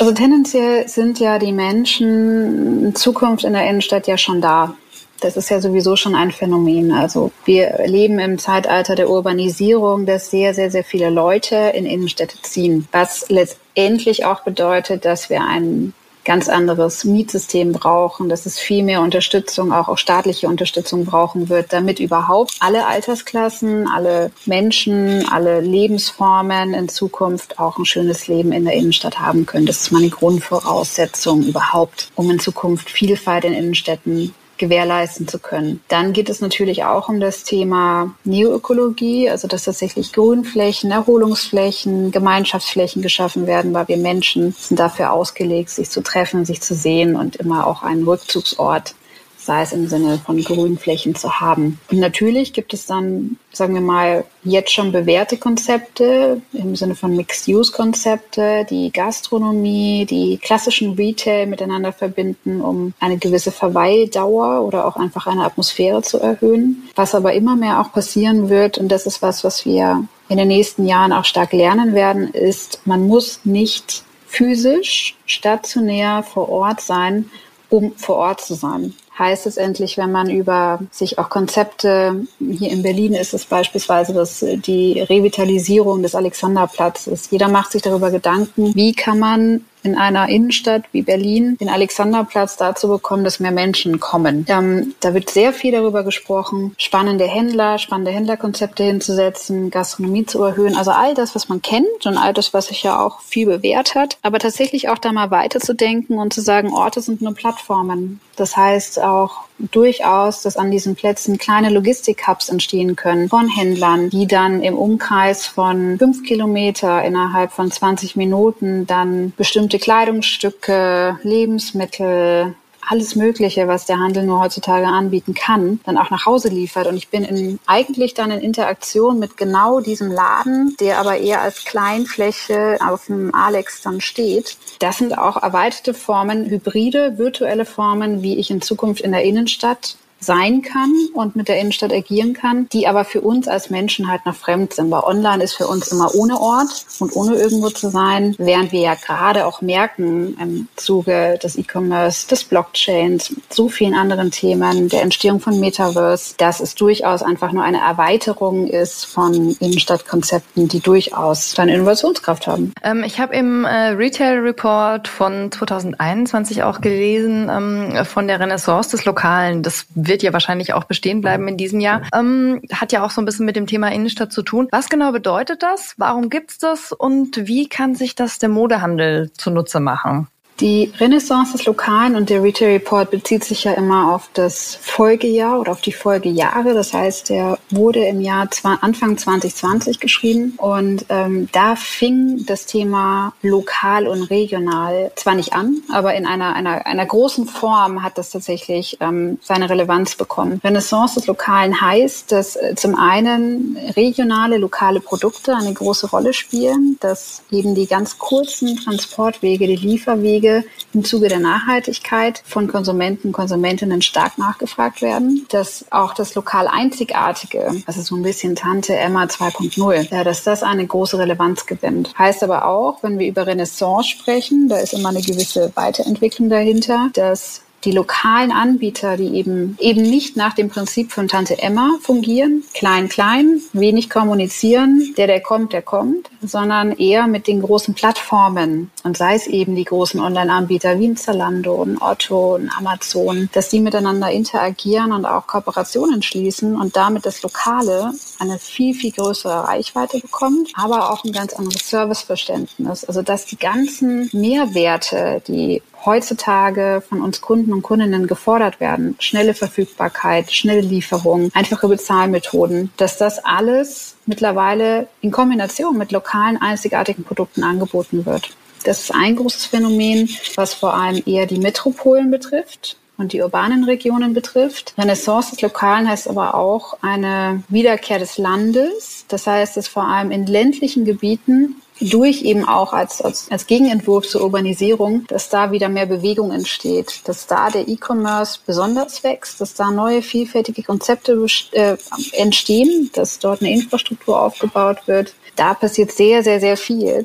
Also 0.00 0.12
tendenziell 0.12 0.88
sind 0.88 1.20
ja 1.20 1.38
die 1.38 1.52
Menschen 1.52 2.86
in 2.86 2.94
Zukunft 2.94 3.44
in 3.44 3.52
der 3.52 3.68
Innenstadt 3.68 4.06
ja 4.06 4.16
schon 4.16 4.40
da. 4.40 4.74
Das 5.20 5.36
ist 5.36 5.48
ja 5.50 5.60
sowieso 5.60 5.96
schon 5.96 6.14
ein 6.14 6.32
Phänomen. 6.32 6.92
Also 6.92 7.30
wir 7.44 7.78
leben 7.86 8.18
im 8.18 8.38
Zeitalter 8.38 8.94
der 8.94 9.08
Urbanisierung, 9.08 10.06
dass 10.06 10.30
sehr, 10.30 10.54
sehr, 10.54 10.70
sehr 10.70 10.84
viele 10.84 11.10
Leute 11.10 11.56
in 11.74 11.86
Innenstädte 11.86 12.40
ziehen. 12.42 12.88
Was 12.92 13.28
letztendlich 13.28 14.24
auch 14.24 14.42
bedeutet, 14.42 15.04
dass 15.04 15.30
wir 15.30 15.42
einen 15.42 15.94
ganz 16.24 16.48
anderes 16.48 17.04
Mietsystem 17.04 17.72
brauchen, 17.72 18.28
dass 18.28 18.46
es 18.46 18.58
viel 18.58 18.82
mehr 18.82 19.00
Unterstützung, 19.00 19.72
auch, 19.72 19.88
auch 19.88 19.98
staatliche 19.98 20.48
Unterstützung 20.48 21.04
brauchen 21.04 21.48
wird, 21.48 21.72
damit 21.72 22.00
überhaupt 22.00 22.56
alle 22.60 22.86
Altersklassen, 22.86 23.86
alle 23.88 24.30
Menschen, 24.46 25.26
alle 25.30 25.60
Lebensformen 25.60 26.74
in 26.74 26.88
Zukunft 26.88 27.58
auch 27.58 27.78
ein 27.78 27.84
schönes 27.84 28.26
Leben 28.26 28.52
in 28.52 28.64
der 28.64 28.74
Innenstadt 28.74 29.20
haben 29.20 29.46
können. 29.46 29.66
Das 29.66 29.82
ist 29.82 29.92
meine 29.92 30.10
Grundvoraussetzung 30.10 31.42
überhaupt, 31.42 32.10
um 32.14 32.30
in 32.30 32.40
Zukunft 32.40 32.90
Vielfalt 32.90 33.44
in 33.44 33.52
Innenstädten 33.52 34.34
gewährleisten 34.58 35.28
zu 35.28 35.38
können. 35.38 35.80
Dann 35.88 36.12
geht 36.12 36.28
es 36.28 36.40
natürlich 36.40 36.84
auch 36.84 37.08
um 37.08 37.20
das 37.20 37.44
Thema 37.44 38.14
Neoökologie, 38.24 39.30
also 39.30 39.48
dass 39.48 39.64
tatsächlich 39.64 40.12
Grünflächen, 40.12 40.90
Erholungsflächen, 40.90 42.10
Gemeinschaftsflächen 42.10 43.02
geschaffen 43.02 43.46
werden, 43.46 43.74
weil 43.74 43.88
wir 43.88 43.96
Menschen 43.96 44.52
sind 44.52 44.78
dafür 44.78 45.12
ausgelegt, 45.12 45.70
sich 45.70 45.90
zu 45.90 46.02
treffen, 46.02 46.44
sich 46.44 46.60
zu 46.60 46.74
sehen 46.74 47.16
und 47.16 47.36
immer 47.36 47.66
auch 47.66 47.82
einen 47.82 48.04
Rückzugsort 48.04 48.94
sei 49.44 49.62
es 49.62 49.72
im 49.72 49.88
Sinne 49.88 50.18
von 50.24 50.42
Grünflächen 50.42 51.14
zu 51.14 51.40
haben. 51.40 51.78
Und 51.90 51.98
natürlich 51.98 52.52
gibt 52.52 52.72
es 52.72 52.86
dann, 52.86 53.36
sagen 53.52 53.74
wir 53.74 53.80
mal, 53.80 54.24
jetzt 54.42 54.72
schon 54.72 54.92
bewährte 54.92 55.36
Konzepte 55.36 56.40
im 56.52 56.76
Sinne 56.76 56.94
von 56.94 57.14
Mixed-Use-Konzepte, 57.14 58.66
die 58.68 58.90
Gastronomie, 58.90 60.06
die 60.06 60.38
klassischen 60.38 60.94
Retail 60.94 61.46
miteinander 61.46 61.92
verbinden, 61.92 62.60
um 62.60 62.94
eine 63.00 63.18
gewisse 63.18 63.52
Verweildauer 63.52 64.62
oder 64.62 64.86
auch 64.86 64.96
einfach 64.96 65.26
eine 65.26 65.44
Atmosphäre 65.44 66.02
zu 66.02 66.18
erhöhen. 66.18 66.88
Was 66.94 67.14
aber 67.14 67.34
immer 67.34 67.56
mehr 67.56 67.80
auch 67.80 67.92
passieren 67.92 68.48
wird, 68.48 68.78
und 68.78 68.88
das 68.88 69.06
ist 69.06 69.20
was, 69.22 69.44
was 69.44 69.66
wir 69.66 70.06
in 70.28 70.38
den 70.38 70.48
nächsten 70.48 70.86
Jahren 70.86 71.12
auch 71.12 71.24
stark 71.24 71.52
lernen 71.52 71.94
werden, 71.94 72.28
ist, 72.28 72.80
man 72.86 73.06
muss 73.06 73.40
nicht 73.44 74.04
physisch 74.26 75.16
stationär 75.26 76.22
vor 76.22 76.48
Ort 76.48 76.80
sein, 76.80 77.30
um 77.68 77.92
vor 77.96 78.16
Ort 78.16 78.40
zu 78.40 78.54
sein 78.54 78.94
heißt 79.18 79.46
es 79.46 79.56
endlich, 79.56 79.96
wenn 79.96 80.10
man 80.10 80.28
über 80.28 80.80
sich 80.90 81.18
auch 81.18 81.28
Konzepte, 81.28 82.26
hier 82.38 82.70
in 82.70 82.82
Berlin 82.82 83.14
ist 83.14 83.34
es 83.34 83.44
beispielsweise 83.44 84.12
das, 84.12 84.40
die 84.40 85.00
Revitalisierung 85.00 86.02
des 86.02 86.14
Alexanderplatzes. 86.14 87.30
Jeder 87.30 87.48
macht 87.48 87.72
sich 87.72 87.82
darüber 87.82 88.10
Gedanken, 88.10 88.74
wie 88.74 88.92
kann 88.92 89.18
man 89.18 89.64
in 89.84 89.96
einer 89.96 90.28
Innenstadt 90.28 90.84
wie 90.92 91.02
Berlin 91.02 91.56
den 91.58 91.68
Alexanderplatz 91.68 92.56
dazu 92.56 92.88
bekommen, 92.88 93.22
dass 93.22 93.38
mehr 93.38 93.52
Menschen 93.52 94.00
kommen. 94.00 94.46
Ähm, 94.48 94.94
da 95.00 95.14
wird 95.14 95.30
sehr 95.30 95.52
viel 95.52 95.72
darüber 95.72 96.02
gesprochen, 96.02 96.74
spannende 96.78 97.26
Händler, 97.26 97.78
spannende 97.78 98.10
Händlerkonzepte 98.10 98.82
hinzusetzen, 98.82 99.70
Gastronomie 99.70 100.24
zu 100.26 100.42
erhöhen. 100.42 100.76
Also 100.76 100.90
all 100.90 101.14
das, 101.14 101.34
was 101.34 101.48
man 101.48 101.62
kennt 101.62 102.06
und 102.06 102.16
all 102.16 102.32
das, 102.32 102.54
was 102.54 102.66
sich 102.68 102.82
ja 102.82 102.98
auch 102.98 103.20
viel 103.20 103.46
bewährt 103.46 103.94
hat. 103.94 104.18
Aber 104.22 104.38
tatsächlich 104.38 104.88
auch 104.88 104.98
da 104.98 105.12
mal 105.12 105.30
weiterzudenken 105.30 106.18
und 106.18 106.32
zu 106.32 106.40
sagen, 106.40 106.72
Orte 106.72 107.00
sind 107.00 107.20
nur 107.22 107.34
Plattformen. 107.34 108.20
Das 108.36 108.56
heißt 108.56 109.00
auch 109.00 109.43
durchaus, 109.58 110.42
dass 110.42 110.56
an 110.56 110.70
diesen 110.70 110.96
Plätzen 110.96 111.38
kleine 111.38 111.70
Logistik-Hubs 111.70 112.48
entstehen 112.48 112.96
können 112.96 113.28
von 113.28 113.48
Händlern, 113.48 114.10
die 114.10 114.26
dann 114.26 114.62
im 114.62 114.76
Umkreis 114.76 115.46
von 115.46 115.98
fünf 115.98 116.24
Kilometer 116.24 117.04
innerhalb 117.04 117.52
von 117.52 117.70
20 117.70 118.16
Minuten 118.16 118.86
dann 118.86 119.32
bestimmte 119.36 119.78
Kleidungsstücke, 119.78 121.18
Lebensmittel, 121.22 122.54
alles 122.88 123.16
Mögliche, 123.16 123.68
was 123.68 123.86
der 123.86 123.98
Handel 123.98 124.24
nur 124.24 124.40
heutzutage 124.40 124.86
anbieten 124.86 125.34
kann, 125.34 125.80
dann 125.84 125.98
auch 125.98 126.10
nach 126.10 126.26
Hause 126.26 126.48
liefert. 126.48 126.86
Und 126.86 126.96
ich 126.96 127.08
bin 127.08 127.24
in, 127.24 127.58
eigentlich 127.66 128.14
dann 128.14 128.30
in 128.30 128.40
Interaktion 128.40 129.18
mit 129.18 129.36
genau 129.36 129.80
diesem 129.80 130.10
Laden, 130.10 130.76
der 130.80 130.98
aber 130.98 131.18
eher 131.18 131.42
als 131.42 131.64
Kleinfläche 131.64 132.78
auf 132.86 133.06
dem 133.06 133.34
Alex 133.34 133.82
dann 133.82 134.00
steht. 134.00 134.56
Das 134.78 134.98
sind 134.98 135.16
auch 135.16 135.42
erweiterte 135.42 135.94
Formen, 135.94 136.46
hybride, 136.46 137.18
virtuelle 137.18 137.64
Formen, 137.64 138.22
wie 138.22 138.38
ich 138.38 138.50
in 138.50 138.60
Zukunft 138.60 139.00
in 139.00 139.12
der 139.12 139.24
Innenstadt 139.24 139.96
sein 140.24 140.62
kann 140.62 140.92
und 141.14 141.36
mit 141.36 141.48
der 141.48 141.58
Innenstadt 141.60 141.92
agieren 141.92 142.34
kann, 142.34 142.68
die 142.70 142.86
aber 142.86 143.04
für 143.04 143.20
uns 143.20 143.48
als 143.48 143.70
Menschen 143.70 144.08
halt 144.10 144.26
noch 144.26 144.34
fremd 144.34 144.74
sind. 144.74 144.90
Weil 144.90 145.04
online 145.04 145.42
ist 145.42 145.54
für 145.54 145.66
uns 145.66 145.88
immer 145.88 146.14
ohne 146.14 146.40
Ort 146.40 146.86
und 147.00 147.14
ohne 147.14 147.36
irgendwo 147.36 147.70
zu 147.70 147.90
sein, 147.90 148.34
während 148.38 148.72
wir 148.72 148.80
ja 148.80 148.94
gerade 148.94 149.46
auch 149.46 149.60
merken 149.60 150.36
im 150.40 150.68
Zuge 150.76 151.38
des 151.42 151.56
E-Commerce, 151.56 152.28
des 152.28 152.44
Blockchains, 152.44 153.34
so 153.50 153.68
vielen 153.68 153.94
anderen 153.94 154.30
Themen, 154.30 154.88
der 154.88 155.02
Entstehung 155.02 155.40
von 155.40 155.60
Metaverse, 155.60 156.34
dass 156.38 156.60
es 156.60 156.74
durchaus 156.74 157.22
einfach 157.22 157.52
nur 157.52 157.64
eine 157.64 157.80
Erweiterung 157.80 158.66
ist 158.66 159.04
von 159.04 159.56
Innenstadtkonzepten, 159.60 160.68
die 160.68 160.80
durchaus 160.80 161.58
eine 161.58 161.74
Innovationskraft 161.74 162.46
haben. 162.46 162.72
Ähm, 162.82 163.04
ich 163.04 163.20
habe 163.20 163.34
im 163.34 163.64
äh, 163.64 163.88
Retail 163.90 164.38
Report 164.40 165.08
von 165.08 165.50
2021 165.50 166.62
auch 166.62 166.80
gelesen 166.80 167.48
ähm, 167.50 168.04
von 168.04 168.26
der 168.26 168.40
Renaissance 168.40 168.90
des 168.90 169.04
Lokalen. 169.04 169.62
Das 169.62 169.86
wird 169.94 170.13
wird 170.14 170.22
ja 170.22 170.32
wahrscheinlich 170.32 170.74
auch 170.74 170.84
bestehen 170.84 171.22
bleiben 171.22 171.48
in 171.48 171.56
diesem 171.56 171.80
Jahr. 171.80 172.02
Ähm, 172.14 172.62
hat 172.72 172.92
ja 172.92 173.04
auch 173.04 173.10
so 173.10 173.20
ein 173.20 173.24
bisschen 173.24 173.46
mit 173.46 173.56
dem 173.56 173.66
Thema 173.66 173.90
Innenstadt 173.90 174.32
zu 174.32 174.42
tun. 174.42 174.68
Was 174.70 174.88
genau 174.88 175.10
bedeutet 175.10 175.64
das? 175.64 175.94
Warum 175.96 176.30
gibt's 176.30 176.58
das? 176.58 176.92
Und 176.92 177.48
wie 177.48 177.68
kann 177.68 177.96
sich 177.96 178.14
das 178.14 178.38
der 178.38 178.48
Modehandel 178.48 179.32
zunutze 179.32 179.80
machen? 179.80 180.28
Die 180.60 180.92
Renaissance 181.00 181.52
des 181.52 181.66
Lokalen 181.66 182.14
und 182.14 182.30
der 182.30 182.40
Retail 182.40 182.74
Report 182.74 183.10
bezieht 183.10 183.42
sich 183.42 183.64
ja 183.64 183.72
immer 183.72 184.14
auf 184.14 184.30
das 184.34 184.78
Folgejahr 184.80 185.58
oder 185.58 185.72
auf 185.72 185.80
die 185.80 185.92
Folgejahre. 185.92 186.74
Das 186.74 186.92
heißt, 186.92 187.28
der 187.28 187.58
wurde 187.70 188.04
im 188.04 188.20
Jahr 188.20 188.48
Anfang 188.80 189.18
2020 189.18 189.98
geschrieben 189.98 190.54
und 190.58 191.06
ähm, 191.08 191.48
da 191.50 191.74
fing 191.74 192.46
das 192.46 192.66
Thema 192.66 193.32
lokal 193.42 194.06
und 194.06 194.22
regional 194.30 195.10
zwar 195.16 195.34
nicht 195.34 195.54
an, 195.54 195.78
aber 195.92 196.14
in 196.14 196.24
einer, 196.24 196.54
einer, 196.54 196.86
einer 196.86 197.06
großen 197.06 197.46
Form 197.46 198.04
hat 198.04 198.16
das 198.16 198.30
tatsächlich 198.30 198.98
ähm, 199.00 199.38
seine 199.42 199.68
Relevanz 199.68 200.14
bekommen. 200.14 200.60
Renaissance 200.62 201.16
des 201.16 201.26
Lokalen 201.26 201.80
heißt, 201.80 202.30
dass 202.30 202.54
äh, 202.54 202.74
zum 202.76 202.94
einen 202.94 203.76
regionale, 203.96 204.58
lokale 204.58 205.00
Produkte 205.00 205.56
eine 205.56 205.72
große 205.72 206.10
Rolle 206.10 206.32
spielen, 206.32 206.96
dass 207.00 207.42
eben 207.50 207.74
die 207.74 207.86
ganz 207.86 208.18
kurzen 208.18 208.76
Transportwege, 208.76 209.66
die 209.66 209.76
Lieferwege 209.76 210.43
Wege 210.44 210.64
im 210.92 211.04
Zuge 211.04 211.28
der 211.28 211.40
Nachhaltigkeit 211.40 212.42
von 212.44 212.68
Konsumenten, 212.68 213.32
Konsumentinnen 213.32 214.02
stark 214.02 214.38
nachgefragt 214.38 215.02
werden, 215.02 215.46
dass 215.50 215.86
auch 215.90 216.14
das 216.14 216.34
lokal 216.34 216.68
Einzigartige, 216.68 217.82
also 217.86 218.02
so 218.02 218.14
ein 218.14 218.22
bisschen 218.22 218.54
Tante 218.54 218.94
Emma 218.94 219.24
2.0, 219.24 220.14
ja, 220.14 220.24
dass 220.24 220.44
das 220.44 220.62
eine 220.62 220.86
große 220.86 221.18
Relevanz 221.18 221.66
gewinnt. 221.66 222.16
Heißt 222.16 222.42
aber 222.44 222.66
auch, 222.66 223.02
wenn 223.02 223.18
wir 223.18 223.26
über 223.26 223.46
Renaissance 223.46 224.08
sprechen, 224.10 224.68
da 224.68 224.76
ist 224.76 224.92
immer 224.92 225.08
eine 225.08 225.22
gewisse 225.22 225.72
Weiterentwicklung 225.74 226.48
dahinter, 226.48 227.08
dass 227.14 227.62
die 227.84 227.92
lokalen 227.92 228.52
Anbieter, 228.52 229.16
die 229.16 229.34
eben 229.36 229.76
eben 229.80 230.02
nicht 230.02 230.36
nach 230.36 230.54
dem 230.54 230.68
Prinzip 230.68 231.12
von 231.12 231.28
Tante 231.28 231.58
Emma 231.58 231.98
fungieren, 232.00 232.64
klein, 232.74 233.08
klein, 233.08 233.60
wenig 233.72 234.10
kommunizieren, 234.10 235.14
der, 235.16 235.26
der 235.26 235.40
kommt, 235.40 235.72
der 235.72 235.82
kommt, 235.82 236.30
sondern 236.42 236.92
eher 236.92 237.26
mit 237.26 237.46
den 237.46 237.62
großen 237.62 237.94
Plattformen 237.94 238.90
und 239.02 239.16
sei 239.16 239.34
es 239.34 239.46
eben 239.46 239.76
die 239.76 239.84
großen 239.84 240.20
Online-Anbieter 240.20 240.98
wie 240.98 241.08
ein 241.08 241.16
Zalando, 241.16 241.82
ein 241.82 242.00
Otto, 242.00 242.56
ein 242.56 242.70
Amazon, 242.76 243.48
dass 243.52 243.68
die 243.68 243.80
miteinander 243.80 244.30
interagieren 244.30 245.12
und 245.12 245.26
auch 245.26 245.46
Kooperationen 245.46 246.22
schließen 246.22 246.76
und 246.76 246.96
damit 246.96 247.26
das 247.26 247.42
Lokale 247.42 248.12
eine 248.38 248.58
viel, 248.58 248.94
viel 248.94 249.12
größere 249.12 249.68
Reichweite 249.68 250.20
bekommt, 250.20 250.70
aber 250.74 251.10
auch 251.10 251.24
ein 251.24 251.32
ganz 251.32 251.52
anderes 251.54 251.88
Serviceverständnis. 251.88 253.04
Also 253.04 253.22
dass 253.22 253.46
die 253.46 253.58
ganzen 253.58 254.30
Mehrwerte, 254.32 255.42
die 255.46 255.82
heutzutage 256.04 257.02
von 257.08 257.20
uns 257.22 257.40
Kunden 257.40 257.72
und 257.72 257.82
Kundinnen 257.82 258.26
gefordert 258.26 258.80
werden, 258.80 259.16
schnelle 259.18 259.54
Verfügbarkeit, 259.54 260.52
schnelle 260.52 260.80
Lieferung, 260.80 261.50
einfache 261.54 261.88
Bezahlmethoden, 261.88 262.90
dass 262.96 263.18
das 263.18 263.44
alles 263.44 264.16
mittlerweile 264.26 265.08
in 265.20 265.30
Kombination 265.30 265.96
mit 265.96 266.12
lokalen 266.12 266.60
einzigartigen 266.60 267.24
Produkten 267.24 267.62
angeboten 267.62 268.26
wird. 268.26 268.50
Das 268.84 269.00
ist 269.00 269.14
ein 269.14 269.36
großes 269.36 269.66
Phänomen, 269.66 270.28
was 270.56 270.74
vor 270.74 270.94
allem 270.94 271.22
eher 271.24 271.46
die 271.46 271.58
Metropolen 271.58 272.30
betrifft 272.30 272.98
und 273.16 273.32
die 273.32 273.40
urbanen 273.40 273.84
Regionen 273.84 274.34
betrifft. 274.34 274.94
Renaissance 274.98 275.50
des 275.50 275.62
Lokalen 275.62 276.08
heißt 276.08 276.28
aber 276.28 276.54
auch 276.54 276.98
eine 277.00 277.62
Wiederkehr 277.68 278.18
des 278.18 278.38
Landes. 278.38 279.24
Das 279.28 279.46
heißt, 279.46 279.76
dass 279.76 279.88
vor 279.88 280.06
allem 280.06 280.30
in 280.30 280.46
ländlichen 280.46 281.04
Gebieten 281.04 281.76
durch 282.00 282.42
eben 282.42 282.64
auch 282.64 282.92
als, 282.92 283.20
als, 283.22 283.50
als 283.50 283.66
Gegenentwurf 283.66 284.26
zur 284.26 284.42
Urbanisierung, 284.42 285.26
dass 285.28 285.48
da 285.48 285.70
wieder 285.70 285.88
mehr 285.88 286.06
Bewegung 286.06 286.50
entsteht, 286.50 287.20
dass 287.24 287.46
da 287.46 287.70
der 287.70 287.86
E-Commerce 287.88 288.58
besonders 288.66 289.22
wächst, 289.22 289.60
dass 289.60 289.74
da 289.74 289.90
neue 289.90 290.22
vielfältige 290.22 290.82
Konzepte 290.82 291.46
äh, 291.72 291.96
entstehen, 292.32 293.10
dass 293.14 293.38
dort 293.38 293.60
eine 293.60 293.72
Infrastruktur 293.72 294.40
aufgebaut 294.40 295.06
wird. 295.06 295.34
Da 295.56 295.74
passiert 295.74 296.10
sehr, 296.10 296.42
sehr, 296.42 296.58
sehr 296.58 296.76
viel, 296.76 297.06
äh, 297.06 297.24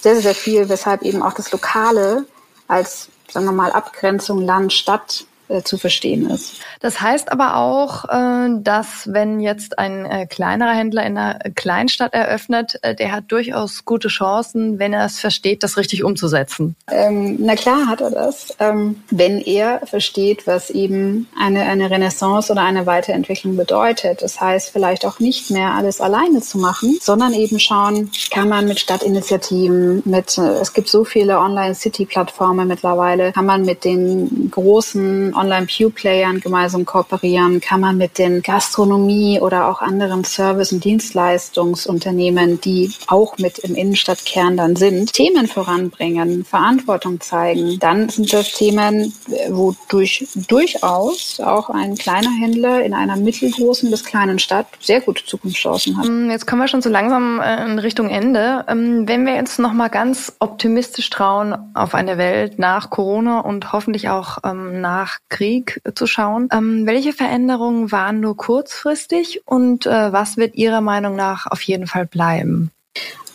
sehr, 0.00 0.16
sehr, 0.16 0.34
viel, 0.34 0.68
weshalb 0.68 1.02
eben 1.02 1.22
auch 1.22 1.34
das 1.34 1.52
Lokale 1.52 2.26
als, 2.66 3.08
sagen 3.30 3.46
wir 3.46 3.52
mal, 3.52 3.70
Abgrenzung 3.70 4.40
Land-Stadt 4.42 5.26
äh, 5.48 5.62
zu 5.62 5.78
verstehen 5.78 6.28
ist. 6.28 6.60
Das 6.80 7.00
heißt 7.00 7.30
aber 7.30 7.56
auch, 7.56 8.04
äh, 8.06 8.48
dass 8.58 9.12
wenn 9.12 9.38
jetzt 9.38 9.78
ein 9.78 10.04
äh, 10.04 10.26
kleinerer 10.26 10.72
Händler 10.72 11.06
in 11.06 11.16
einer 11.16 11.38
Kleinstadt 11.54 12.14
eröffnet, 12.14 12.80
der 12.98 13.12
hat 13.12 13.24
durchaus 13.28 13.84
gute 13.84 14.08
Chancen, 14.08 14.80
wenn 14.80 14.92
er 14.92 15.04
es 15.04 15.20
versteht, 15.20 15.62
das 15.62 15.76
richtig 15.76 16.02
umzusetzen. 16.02 16.74
Ähm, 16.90 17.36
na 17.38 17.54
klar 17.54 17.86
hat 17.86 18.00
er 18.00 18.10
das, 18.10 18.54
ähm, 18.58 19.02
wenn 19.10 19.40
er 19.40 19.86
versteht, 19.86 20.46
was 20.46 20.70
eben 20.70 21.28
eine, 21.38 21.62
eine 21.62 21.90
Renaissance 21.90 22.50
oder 22.50 22.62
eine 22.62 22.86
Weiterentwicklung 22.86 23.56
bedeutet. 23.56 24.22
Das 24.22 24.40
heißt, 24.40 24.70
vielleicht 24.70 25.06
auch 25.06 25.20
nicht 25.20 25.50
mehr 25.50 25.74
alles 25.74 26.00
alleine 26.00 26.40
zu 26.40 26.58
machen, 26.58 26.98
sondern 27.00 27.32
eben 27.32 27.60
schauen, 27.60 28.10
kann 28.32 28.48
man 28.48 28.66
mit 28.66 28.80
Stadtinitiativen, 28.80 30.02
mit, 30.04 30.38
es 30.38 30.72
gibt 30.72 30.88
so 30.88 31.04
viele 31.04 31.38
Online-City-Plattformen 31.38 32.66
mittlerweile, 32.66 33.32
kann 33.32 33.46
man 33.46 33.64
mit 33.64 33.84
den 33.84 34.50
großen 34.50 35.35
Online-Pew-Playern 35.36 36.40
gemeinsam 36.40 36.84
kooperieren? 36.84 37.60
Kann 37.60 37.80
man 37.80 37.96
mit 37.96 38.18
den 38.18 38.42
Gastronomie 38.42 39.40
oder 39.40 39.68
auch 39.68 39.80
anderen 39.80 40.24
Service- 40.24 40.72
und 40.72 40.84
Dienstleistungsunternehmen, 40.84 42.60
die 42.60 42.92
auch 43.06 43.38
mit 43.38 43.58
im 43.60 43.74
Innenstadtkern 43.74 44.56
dann 44.56 44.76
sind, 44.76 45.12
Themen 45.12 45.46
voranbringen, 45.46 46.44
Verantwortung 46.44 47.20
zeigen? 47.20 47.78
Dann 47.78 48.08
sind 48.08 48.32
das 48.32 48.52
Themen, 48.52 49.12
wo 49.50 49.74
durch, 49.88 50.26
durchaus 50.48 51.40
auch 51.40 51.70
ein 51.70 51.96
kleiner 51.96 52.30
Händler 52.40 52.84
in 52.84 52.94
einer 52.94 53.16
mittelgroßen 53.16 53.90
bis 53.90 54.04
kleinen 54.04 54.38
Stadt 54.38 54.66
sehr 54.80 55.00
gute 55.00 55.24
Zukunftschancen 55.24 55.96
hat. 55.96 56.06
Mm, 56.08 56.30
jetzt 56.30 56.46
kommen 56.46 56.62
wir 56.62 56.68
schon 56.68 56.82
so 56.82 56.88
langsam 56.88 57.40
äh, 57.40 57.64
in 57.64 57.78
Richtung 57.78 58.08
Ende. 58.08 58.64
Ähm, 58.68 59.06
wenn 59.08 59.26
wir 59.26 59.34
jetzt 59.34 59.58
noch 59.58 59.72
mal 59.72 59.88
ganz 59.88 60.32
optimistisch 60.38 61.10
trauen 61.10 61.54
auf 61.74 61.94
eine 61.94 62.18
Welt 62.18 62.58
nach 62.58 62.90
Corona 62.90 63.40
und 63.40 63.72
hoffentlich 63.72 64.08
auch 64.08 64.38
ähm, 64.44 64.80
nach 64.80 65.18
Krieg 65.28 65.80
zu 65.94 66.06
schauen. 66.06 66.48
Ähm, 66.52 66.86
welche 66.86 67.12
Veränderungen 67.12 67.92
waren 67.92 68.20
nur 68.20 68.36
kurzfristig 68.36 69.42
und 69.46 69.86
äh, 69.86 70.12
was 70.12 70.36
wird 70.36 70.54
Ihrer 70.54 70.80
Meinung 70.80 71.16
nach 71.16 71.46
auf 71.46 71.62
jeden 71.62 71.86
Fall 71.86 72.06
bleiben? 72.06 72.70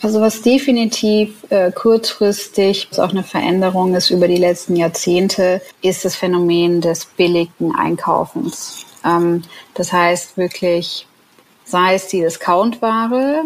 Also 0.02 0.20
was 0.20 0.42
definitiv 0.42 1.46
äh, 1.50 1.72
kurzfristig 1.72 2.90
auch 2.98 3.12
eine 3.12 3.24
Veränderung 3.24 3.94
ist 3.94 4.10
über 4.10 4.28
die 4.28 4.38
letzten 4.38 4.76
Jahrzehnte, 4.76 5.62
ist 5.84 6.06
das 6.06 6.16
Phänomen 6.16 6.82
des 6.82 7.06
billigen 7.06 7.76
Einkaufens. 7.76 8.86
Ähm, 9.06 9.44
das 9.76 9.94
heißt 9.94 10.38
wirklich, 10.38 11.08
sei 11.66 11.96
es 11.96 12.08
die 12.08 12.22
Discountware, 12.22 13.44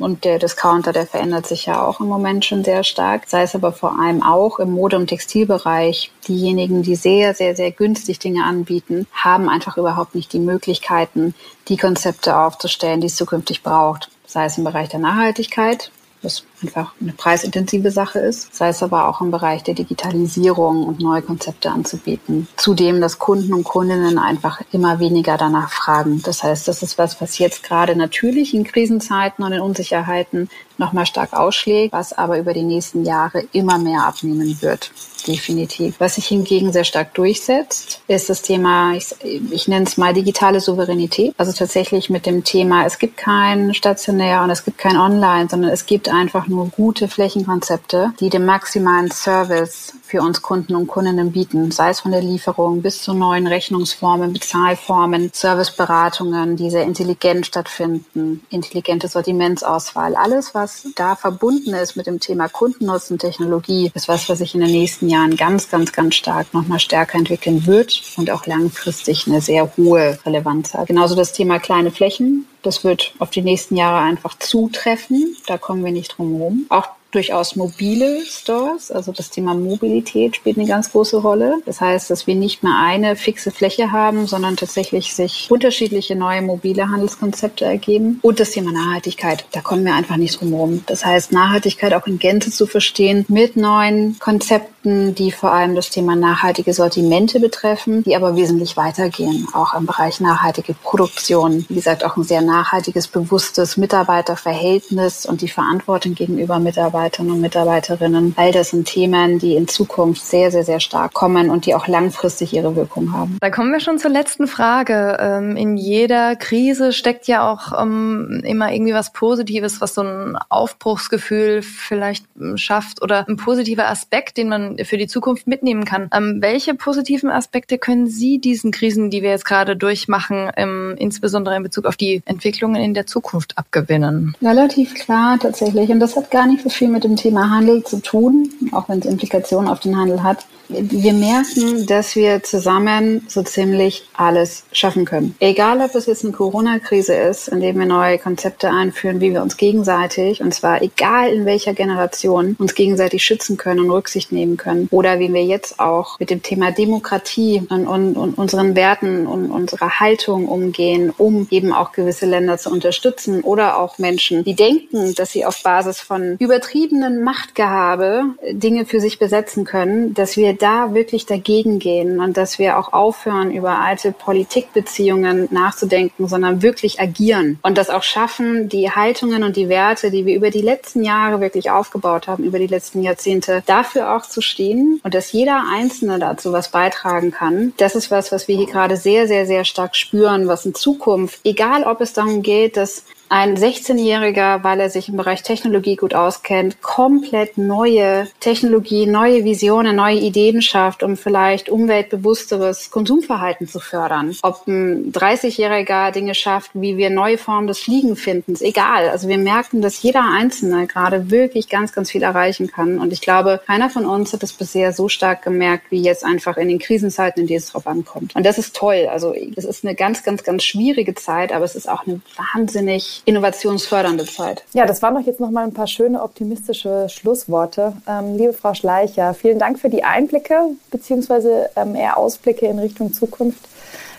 und 0.00 0.24
der 0.24 0.38
Discounter, 0.38 0.92
der 0.92 1.06
verändert 1.06 1.46
sich 1.46 1.66
ja 1.66 1.84
auch 1.84 2.00
im 2.00 2.06
Moment 2.06 2.44
schon 2.44 2.64
sehr 2.64 2.84
stark. 2.84 3.24
Sei 3.26 3.42
es 3.42 3.54
aber 3.54 3.72
vor 3.72 3.98
allem 3.98 4.22
auch 4.22 4.58
im 4.58 4.72
Mode- 4.72 4.96
und 4.96 5.08
Textilbereich. 5.08 6.10
Diejenigen, 6.28 6.82
die 6.82 6.96
sehr, 6.96 7.34
sehr, 7.34 7.56
sehr 7.56 7.70
günstig 7.70 8.18
Dinge 8.18 8.44
anbieten, 8.44 9.06
haben 9.12 9.48
einfach 9.48 9.76
überhaupt 9.76 10.14
nicht 10.14 10.32
die 10.32 10.38
Möglichkeiten, 10.38 11.34
die 11.68 11.76
Konzepte 11.76 12.36
aufzustellen, 12.36 13.00
die 13.00 13.08
es 13.08 13.16
zukünftig 13.16 13.62
braucht. 13.62 14.10
Sei 14.26 14.46
es 14.46 14.58
im 14.58 14.64
Bereich 14.64 14.88
der 14.88 15.00
Nachhaltigkeit, 15.00 15.90
was 16.22 16.44
einfach 16.64 16.92
eine 17.00 17.12
preisintensive 17.12 17.90
Sache 17.90 18.18
ist, 18.18 18.54
sei 18.54 18.68
es 18.68 18.82
aber 18.82 19.08
auch 19.08 19.20
im 19.20 19.30
Bereich 19.30 19.62
der 19.62 19.74
Digitalisierung 19.74 20.84
und 20.84 21.00
neue 21.00 21.22
Konzepte 21.22 21.70
anzubieten. 21.70 22.48
Zudem, 22.56 23.00
dass 23.00 23.18
Kunden 23.18 23.52
und 23.52 23.64
Kundinnen 23.64 24.18
einfach 24.18 24.60
immer 24.72 24.98
weniger 24.98 25.36
danach 25.36 25.70
fragen. 25.70 26.22
Das 26.24 26.42
heißt, 26.42 26.66
das 26.66 26.82
ist 26.82 26.98
was, 26.98 27.20
was 27.20 27.38
jetzt 27.38 27.62
gerade 27.62 27.96
natürlich 27.96 28.54
in 28.54 28.64
Krisenzeiten 28.64 29.44
und 29.44 29.52
in 29.52 29.60
Unsicherheiten 29.60 30.48
nochmal 30.78 31.06
stark 31.06 31.32
ausschlägt, 31.32 31.92
was 31.92 32.12
aber 32.12 32.38
über 32.38 32.52
die 32.52 32.62
nächsten 32.62 33.04
Jahre 33.04 33.44
immer 33.52 33.78
mehr 33.78 34.06
abnehmen 34.06 34.60
wird. 34.60 34.90
Definitiv. 35.26 35.94
Was 36.00 36.16
sich 36.16 36.26
hingegen 36.26 36.72
sehr 36.72 36.84
stark 36.84 37.14
durchsetzt, 37.14 38.02
ist 38.08 38.28
das 38.28 38.42
Thema, 38.42 38.94
ich, 38.94 39.14
ich 39.50 39.68
nenne 39.68 39.86
es 39.86 39.96
mal 39.96 40.12
digitale 40.12 40.60
Souveränität. 40.60 41.34
Also 41.38 41.52
tatsächlich 41.52 42.10
mit 42.10 42.26
dem 42.26 42.44
Thema, 42.44 42.84
es 42.84 42.98
gibt 42.98 43.16
kein 43.16 43.72
stationär 43.72 44.42
und 44.42 44.50
es 44.50 44.64
gibt 44.64 44.76
kein 44.76 44.98
Online, 44.98 45.48
sondern 45.48 45.70
es 45.70 45.86
gibt 45.86 46.10
einfach 46.10 46.46
nur 46.54 46.68
gute 46.68 47.08
Flächenkonzepte, 47.08 48.12
die 48.20 48.30
den 48.30 48.46
maximalen 48.46 49.10
Service 49.10 49.94
für 50.14 50.22
uns 50.22 50.42
Kunden 50.42 50.76
und 50.76 50.86
Kundinnen 50.86 51.32
bieten, 51.32 51.72
sei 51.72 51.90
es 51.90 51.98
von 51.98 52.12
der 52.12 52.22
Lieferung 52.22 52.82
bis 52.82 53.02
zu 53.02 53.14
neuen 53.14 53.48
Rechnungsformen, 53.48 54.32
Bezahlformen, 54.32 55.30
Serviceberatungen, 55.32 56.54
die 56.54 56.70
sehr 56.70 56.84
intelligent 56.84 57.46
stattfinden, 57.46 58.46
intelligente 58.48 59.08
Sortimentsauswahl. 59.08 60.14
Alles, 60.14 60.54
was 60.54 60.86
da 60.94 61.16
verbunden 61.16 61.74
ist 61.74 61.96
mit 61.96 62.06
dem 62.06 62.20
Thema 62.20 62.48
Kundennutzen, 62.48 63.18
Technologie, 63.18 63.90
ist 63.92 64.06
was, 64.06 64.28
was 64.28 64.38
sich 64.38 64.54
in 64.54 64.60
den 64.60 64.70
nächsten 64.70 65.08
Jahren 65.08 65.36
ganz, 65.36 65.68
ganz, 65.68 65.90
ganz 65.90 66.14
stark 66.14 66.54
nochmal 66.54 66.78
stärker 66.78 67.18
entwickeln 67.18 67.66
wird 67.66 68.00
und 68.16 68.30
auch 68.30 68.46
langfristig 68.46 69.26
eine 69.26 69.40
sehr 69.40 69.76
hohe 69.76 70.16
Relevanz 70.24 70.74
hat. 70.74 70.86
Genauso 70.86 71.16
das 71.16 71.32
Thema 71.32 71.58
kleine 71.58 71.90
Flächen. 71.90 72.46
Das 72.62 72.84
wird 72.84 73.14
auf 73.18 73.30
die 73.30 73.42
nächsten 73.42 73.76
Jahre 73.76 73.98
einfach 73.98 74.38
zutreffen. 74.38 75.36
Da 75.48 75.58
kommen 75.58 75.84
wir 75.84 75.90
nicht 75.90 76.16
drum 76.16 76.36
herum. 76.36 76.66
Auch 76.68 76.86
durchaus 77.14 77.56
mobile 77.56 78.24
Stores. 78.26 78.90
Also 78.90 79.12
das 79.12 79.30
Thema 79.30 79.54
Mobilität 79.54 80.36
spielt 80.36 80.58
eine 80.58 80.66
ganz 80.66 80.90
große 80.90 81.16
Rolle. 81.16 81.56
Das 81.64 81.80
heißt, 81.80 82.10
dass 82.10 82.26
wir 82.26 82.34
nicht 82.34 82.62
mehr 82.62 82.76
eine 82.76 83.16
fixe 83.16 83.50
Fläche 83.50 83.92
haben, 83.92 84.26
sondern 84.26 84.56
tatsächlich 84.56 85.14
sich 85.14 85.46
unterschiedliche 85.50 86.16
neue 86.16 86.42
mobile 86.42 86.88
Handelskonzepte 86.90 87.64
ergeben. 87.64 88.18
Und 88.22 88.40
das 88.40 88.50
Thema 88.50 88.72
Nachhaltigkeit. 88.72 89.46
Da 89.52 89.60
kommen 89.60 89.84
wir 89.84 89.94
einfach 89.94 90.16
nicht 90.16 90.40
drum 90.40 90.50
herum. 90.50 90.82
Das 90.86 91.04
heißt, 91.04 91.32
Nachhaltigkeit 91.32 91.94
auch 91.94 92.06
in 92.06 92.18
Gänze 92.18 92.50
zu 92.50 92.66
verstehen 92.66 93.24
mit 93.28 93.56
neuen 93.56 94.18
Konzepten, 94.18 95.14
die 95.14 95.32
vor 95.32 95.52
allem 95.52 95.74
das 95.74 95.90
Thema 95.90 96.16
nachhaltige 96.16 96.74
Sortimente 96.74 97.40
betreffen, 97.40 98.02
die 98.02 98.16
aber 98.16 98.36
wesentlich 98.36 98.76
weitergehen. 98.76 99.46
Auch 99.52 99.74
im 99.74 99.86
Bereich 99.86 100.20
nachhaltige 100.20 100.74
Produktion. 100.74 101.64
Wie 101.68 101.74
gesagt, 101.74 102.04
auch 102.04 102.16
ein 102.16 102.24
sehr 102.24 102.42
nachhaltiges, 102.42 103.08
bewusstes 103.08 103.76
Mitarbeiterverhältnis 103.76 105.26
und 105.26 105.40
die 105.40 105.48
Verantwortung 105.48 106.14
gegenüber 106.14 106.58
Mitarbeitern 106.58 107.03
Mitarbeiterinnen 107.04 107.34
und 107.34 107.40
Mitarbeiterinnen. 107.40 108.34
All 108.36 108.52
das 108.52 108.70
sind 108.70 108.86
Themen, 108.86 109.38
die 109.38 109.54
in 109.54 109.68
Zukunft 109.68 110.24
sehr, 110.24 110.50
sehr, 110.50 110.64
sehr 110.64 110.80
stark 110.80 111.12
kommen 111.12 111.50
und 111.50 111.66
die 111.66 111.74
auch 111.74 111.86
langfristig 111.86 112.54
ihre 112.54 112.76
Wirkung 112.76 113.12
haben. 113.12 113.36
Da 113.40 113.50
kommen 113.50 113.72
wir 113.72 113.80
schon 113.80 113.98
zur 113.98 114.10
letzten 114.10 114.46
Frage. 114.46 115.18
Ähm, 115.20 115.56
in 115.56 115.76
jeder 115.76 116.36
Krise 116.36 116.92
steckt 116.92 117.26
ja 117.26 117.50
auch 117.50 117.78
ähm, 117.80 118.42
immer 118.44 118.72
irgendwie 118.72 118.94
was 118.94 119.12
Positives, 119.12 119.80
was 119.80 119.94
so 119.94 120.02
ein 120.02 120.38
Aufbruchsgefühl 120.48 121.62
vielleicht 121.62 122.24
ähm, 122.40 122.56
schafft 122.56 123.02
oder 123.02 123.28
ein 123.28 123.36
positiver 123.36 123.88
Aspekt, 123.88 124.38
den 124.38 124.48
man 124.48 124.78
für 124.84 124.96
die 124.96 125.06
Zukunft 125.06 125.46
mitnehmen 125.46 125.84
kann. 125.84 126.08
Welche 126.40 126.74
positiven 126.74 127.30
Aspekte 127.30 127.78
können 127.78 128.06
Sie 128.06 128.38
diesen 128.38 128.70
Krisen, 128.70 129.10
die 129.10 129.22
wir 129.22 129.30
jetzt 129.30 129.44
gerade 129.44 129.76
durchmachen, 129.76 130.50
insbesondere 130.96 131.56
in 131.56 131.62
Bezug 131.62 131.86
auf 131.86 131.96
die 131.96 132.22
Entwicklungen 132.24 132.80
in 132.80 132.94
der 132.94 133.06
Zukunft 133.06 133.58
abgewinnen? 133.58 134.36
Relativ 134.42 134.94
klar 134.94 135.38
tatsächlich. 135.38 135.90
Und 135.90 136.00
das 136.00 136.16
hat 136.16 136.30
gar 136.30 136.46
nicht 136.46 136.62
so 136.62 136.68
viel 136.68 136.88
mit 136.94 137.04
dem 137.04 137.16
Thema 137.16 137.50
Handel 137.50 137.84
zu 137.84 138.00
tun, 138.00 138.50
auch 138.72 138.88
wenn 138.88 139.00
es 139.00 139.06
Implikationen 139.06 139.68
auf 139.68 139.80
den 139.80 139.96
Handel 139.96 140.22
hat 140.22 140.46
wir 140.68 141.12
merken, 141.12 141.86
dass 141.86 142.16
wir 142.16 142.42
zusammen 142.42 143.26
so 143.28 143.42
ziemlich 143.42 144.08
alles 144.14 144.64
schaffen 144.72 145.04
können. 145.04 145.34
Egal, 145.40 145.80
ob 145.80 145.94
es 145.94 146.06
jetzt 146.06 146.24
eine 146.24 146.32
Corona-Krise 146.32 147.14
ist, 147.14 147.48
in 147.48 147.60
der 147.60 147.74
wir 147.74 147.86
neue 147.86 148.18
Konzepte 148.18 148.70
einführen, 148.70 149.20
wie 149.20 149.32
wir 149.32 149.42
uns 149.42 149.56
gegenseitig, 149.56 150.40
und 150.40 150.54
zwar 150.54 150.82
egal 150.82 151.32
in 151.32 151.44
welcher 151.44 151.74
Generation, 151.74 152.56
uns 152.58 152.74
gegenseitig 152.74 153.24
schützen 153.24 153.56
können 153.56 153.80
und 153.80 153.90
Rücksicht 153.90 154.32
nehmen 154.32 154.56
können. 154.56 154.88
Oder 154.90 155.18
wie 155.18 155.32
wir 155.32 155.44
jetzt 155.44 155.80
auch 155.80 156.18
mit 156.18 156.30
dem 156.30 156.42
Thema 156.42 156.72
Demokratie 156.72 157.62
und, 157.68 157.86
und, 157.86 158.16
und 158.16 158.38
unseren 158.38 158.74
Werten 158.74 159.26
und 159.26 159.50
unserer 159.50 160.00
Haltung 160.00 160.48
umgehen, 160.48 161.12
um 161.16 161.46
eben 161.50 161.72
auch 161.72 161.92
gewisse 161.92 162.26
Länder 162.26 162.58
zu 162.58 162.70
unterstützen 162.70 163.42
oder 163.42 163.78
auch 163.78 163.98
Menschen, 163.98 164.44
die 164.44 164.54
denken, 164.54 165.14
dass 165.14 165.32
sie 165.32 165.44
auf 165.44 165.62
Basis 165.62 166.00
von 166.00 166.36
übertriebenen 166.38 167.22
Machtgehabe 167.22 168.24
Dinge 168.50 168.86
für 168.86 169.00
sich 169.00 169.18
besetzen 169.18 169.64
können, 169.64 170.14
dass 170.14 170.36
wir 170.36 170.53
da 170.54 170.94
wirklich 170.94 171.26
dagegen 171.26 171.78
gehen 171.78 172.20
und 172.20 172.36
dass 172.36 172.58
wir 172.58 172.78
auch 172.78 172.92
aufhören, 172.92 173.50
über 173.50 173.80
alte 173.80 174.12
Politikbeziehungen 174.12 175.48
nachzudenken, 175.50 176.28
sondern 176.28 176.62
wirklich 176.62 177.00
agieren 177.00 177.58
und 177.62 177.78
das 177.78 177.90
auch 177.90 178.02
schaffen, 178.02 178.68
die 178.68 178.90
Haltungen 178.90 179.42
und 179.42 179.56
die 179.56 179.68
Werte, 179.68 180.10
die 180.10 180.26
wir 180.26 180.34
über 180.34 180.50
die 180.50 180.62
letzten 180.62 181.02
Jahre 181.02 181.40
wirklich 181.40 181.70
aufgebaut 181.70 182.28
haben, 182.28 182.44
über 182.44 182.58
die 182.58 182.66
letzten 182.66 183.02
Jahrzehnte, 183.02 183.62
dafür 183.66 184.14
auch 184.14 184.22
zu 184.22 184.40
stehen 184.40 185.00
und 185.02 185.14
dass 185.14 185.32
jeder 185.32 185.64
Einzelne 185.72 186.18
dazu 186.18 186.52
was 186.52 186.68
beitragen 186.68 187.30
kann. 187.30 187.72
Das 187.76 187.94
ist 187.94 188.10
was, 188.10 188.32
was 188.32 188.48
wir 188.48 188.56
hier 188.56 188.66
gerade 188.66 188.96
sehr, 188.96 189.26
sehr, 189.28 189.46
sehr 189.46 189.64
stark 189.64 189.96
spüren, 189.96 190.48
was 190.48 190.66
in 190.66 190.74
Zukunft, 190.74 191.40
egal 191.44 191.84
ob 191.84 192.00
es 192.00 192.12
darum 192.12 192.42
geht, 192.42 192.76
dass 192.76 193.04
ein 193.34 193.56
16-Jähriger, 193.56 194.62
weil 194.62 194.78
er 194.78 194.90
sich 194.90 195.08
im 195.08 195.16
Bereich 195.16 195.42
Technologie 195.42 195.96
gut 195.96 196.14
auskennt, 196.14 196.80
komplett 196.82 197.58
neue 197.58 198.28
Technologie, 198.38 199.06
neue 199.06 199.42
Visionen, 199.44 199.96
neue 199.96 200.18
Ideen 200.18 200.62
schafft, 200.62 201.02
um 201.02 201.16
vielleicht 201.16 201.68
umweltbewussteres 201.68 202.92
Konsumverhalten 202.92 203.66
zu 203.66 203.80
fördern. 203.80 204.36
Ob 204.42 204.68
ein 204.68 205.10
30-Jähriger 205.10 206.12
Dinge 206.12 206.36
schafft, 206.36 206.70
wie 206.74 206.96
wir 206.96 207.10
neue 207.10 207.36
Formen 207.36 207.66
des 207.66 207.80
Fliegenfindens, 207.80 208.62
egal. 208.62 209.08
Also 209.08 209.26
wir 209.26 209.38
merken, 209.38 209.82
dass 209.82 210.00
jeder 210.00 210.22
Einzelne 210.22 210.86
gerade 210.86 211.28
wirklich 211.32 211.68
ganz, 211.68 211.92
ganz 211.92 212.12
viel 212.12 212.22
erreichen 212.22 212.68
kann. 212.68 213.00
Und 213.00 213.12
ich 213.12 213.20
glaube, 213.20 213.60
keiner 213.66 213.90
von 213.90 214.06
uns 214.06 214.32
hat 214.32 214.44
es 214.44 214.52
bisher 214.52 214.92
so 214.92 215.08
stark 215.08 215.42
gemerkt, 215.42 215.90
wie 215.90 216.00
jetzt 216.00 216.24
einfach 216.24 216.56
in 216.56 216.68
den 216.68 216.78
Krisenzeiten, 216.78 217.40
in 217.40 217.48
denen 217.48 217.58
es 217.58 217.72
drauf 217.72 217.88
ankommt. 217.88 218.36
Und 218.36 218.46
das 218.46 218.58
ist 218.58 218.76
toll. 218.76 219.08
Also 219.10 219.34
es 219.56 219.64
ist 219.64 219.84
eine 219.84 219.96
ganz, 219.96 220.22
ganz, 220.22 220.44
ganz 220.44 220.62
schwierige 220.62 221.16
Zeit, 221.16 221.50
aber 221.50 221.64
es 221.64 221.74
ist 221.74 221.88
auch 221.88 222.06
eine 222.06 222.20
wahnsinnig 222.36 223.23
innovationsfördernde 223.24 224.26
Zeit. 224.26 224.64
Ja, 224.72 224.86
das 224.86 225.02
waren 225.02 225.14
doch 225.14 225.26
jetzt 225.26 225.40
noch 225.40 225.50
mal 225.50 225.64
ein 225.64 225.72
paar 225.72 225.86
schöne 225.86 226.22
optimistische 226.22 227.08
Schlussworte. 227.08 227.94
Ähm, 228.08 228.36
liebe 228.36 228.52
Frau 228.52 228.74
Schleicher, 228.74 229.34
vielen 229.34 229.58
Dank 229.58 229.78
für 229.78 229.88
die 229.88 230.04
Einblicke 230.04 230.70
beziehungsweise 230.90 231.70
ähm, 231.76 231.94
eher 231.94 232.16
Ausblicke 232.16 232.66
in 232.66 232.78
Richtung 232.78 233.12
Zukunft. 233.12 233.60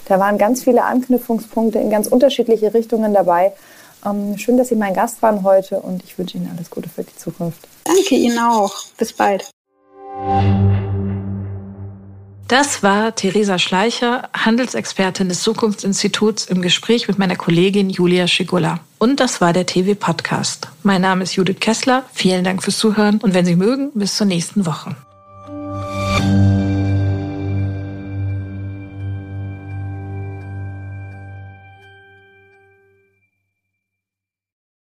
Da 0.07 0.19
waren 0.19 0.37
ganz 0.37 0.63
viele 0.63 0.83
Anknüpfungspunkte 0.83 1.79
in 1.79 1.89
ganz 1.89 2.07
unterschiedliche 2.07 2.73
Richtungen 2.73 3.13
dabei. 3.13 3.53
Ähm, 4.05 4.37
schön, 4.37 4.57
dass 4.57 4.69
Sie 4.69 4.75
mein 4.75 4.93
Gast 4.93 5.21
waren 5.21 5.43
heute 5.43 5.79
und 5.79 6.03
ich 6.03 6.17
wünsche 6.17 6.37
Ihnen 6.37 6.51
alles 6.55 6.69
Gute 6.69 6.89
für 6.89 7.03
die 7.03 7.15
Zukunft. 7.15 7.67
Danke 7.83 8.15
Ihnen 8.15 8.37
auch. 8.39 8.73
Bis 8.97 9.13
bald. 9.13 9.49
Das 12.47 12.83
war 12.83 13.15
Theresa 13.15 13.57
Schleicher, 13.57 14.29
Handelsexpertin 14.33 15.29
des 15.29 15.41
Zukunftsinstituts 15.41 16.45
im 16.45 16.61
Gespräch 16.61 17.07
mit 17.07 17.17
meiner 17.17 17.35
Kollegin 17.35 17.89
Julia 17.89 18.27
Schigula. 18.27 18.81
Und 18.99 19.19
das 19.19 19.41
war 19.41 19.51
der 19.51 19.65
TV 19.65 19.95
Podcast. 19.95 20.67
Mein 20.83 21.01
Name 21.01 21.23
ist 21.23 21.35
Judith 21.35 21.59
Kessler. 21.59 22.03
Vielen 22.13 22.43
Dank 22.43 22.61
fürs 22.61 22.77
Zuhören 22.77 23.17
und 23.17 23.33
wenn 23.33 23.45
Sie 23.45 23.55
mögen, 23.55 23.91
bis 23.95 24.15
zur 24.15 24.27
nächsten 24.27 24.67
Woche. 24.67 24.95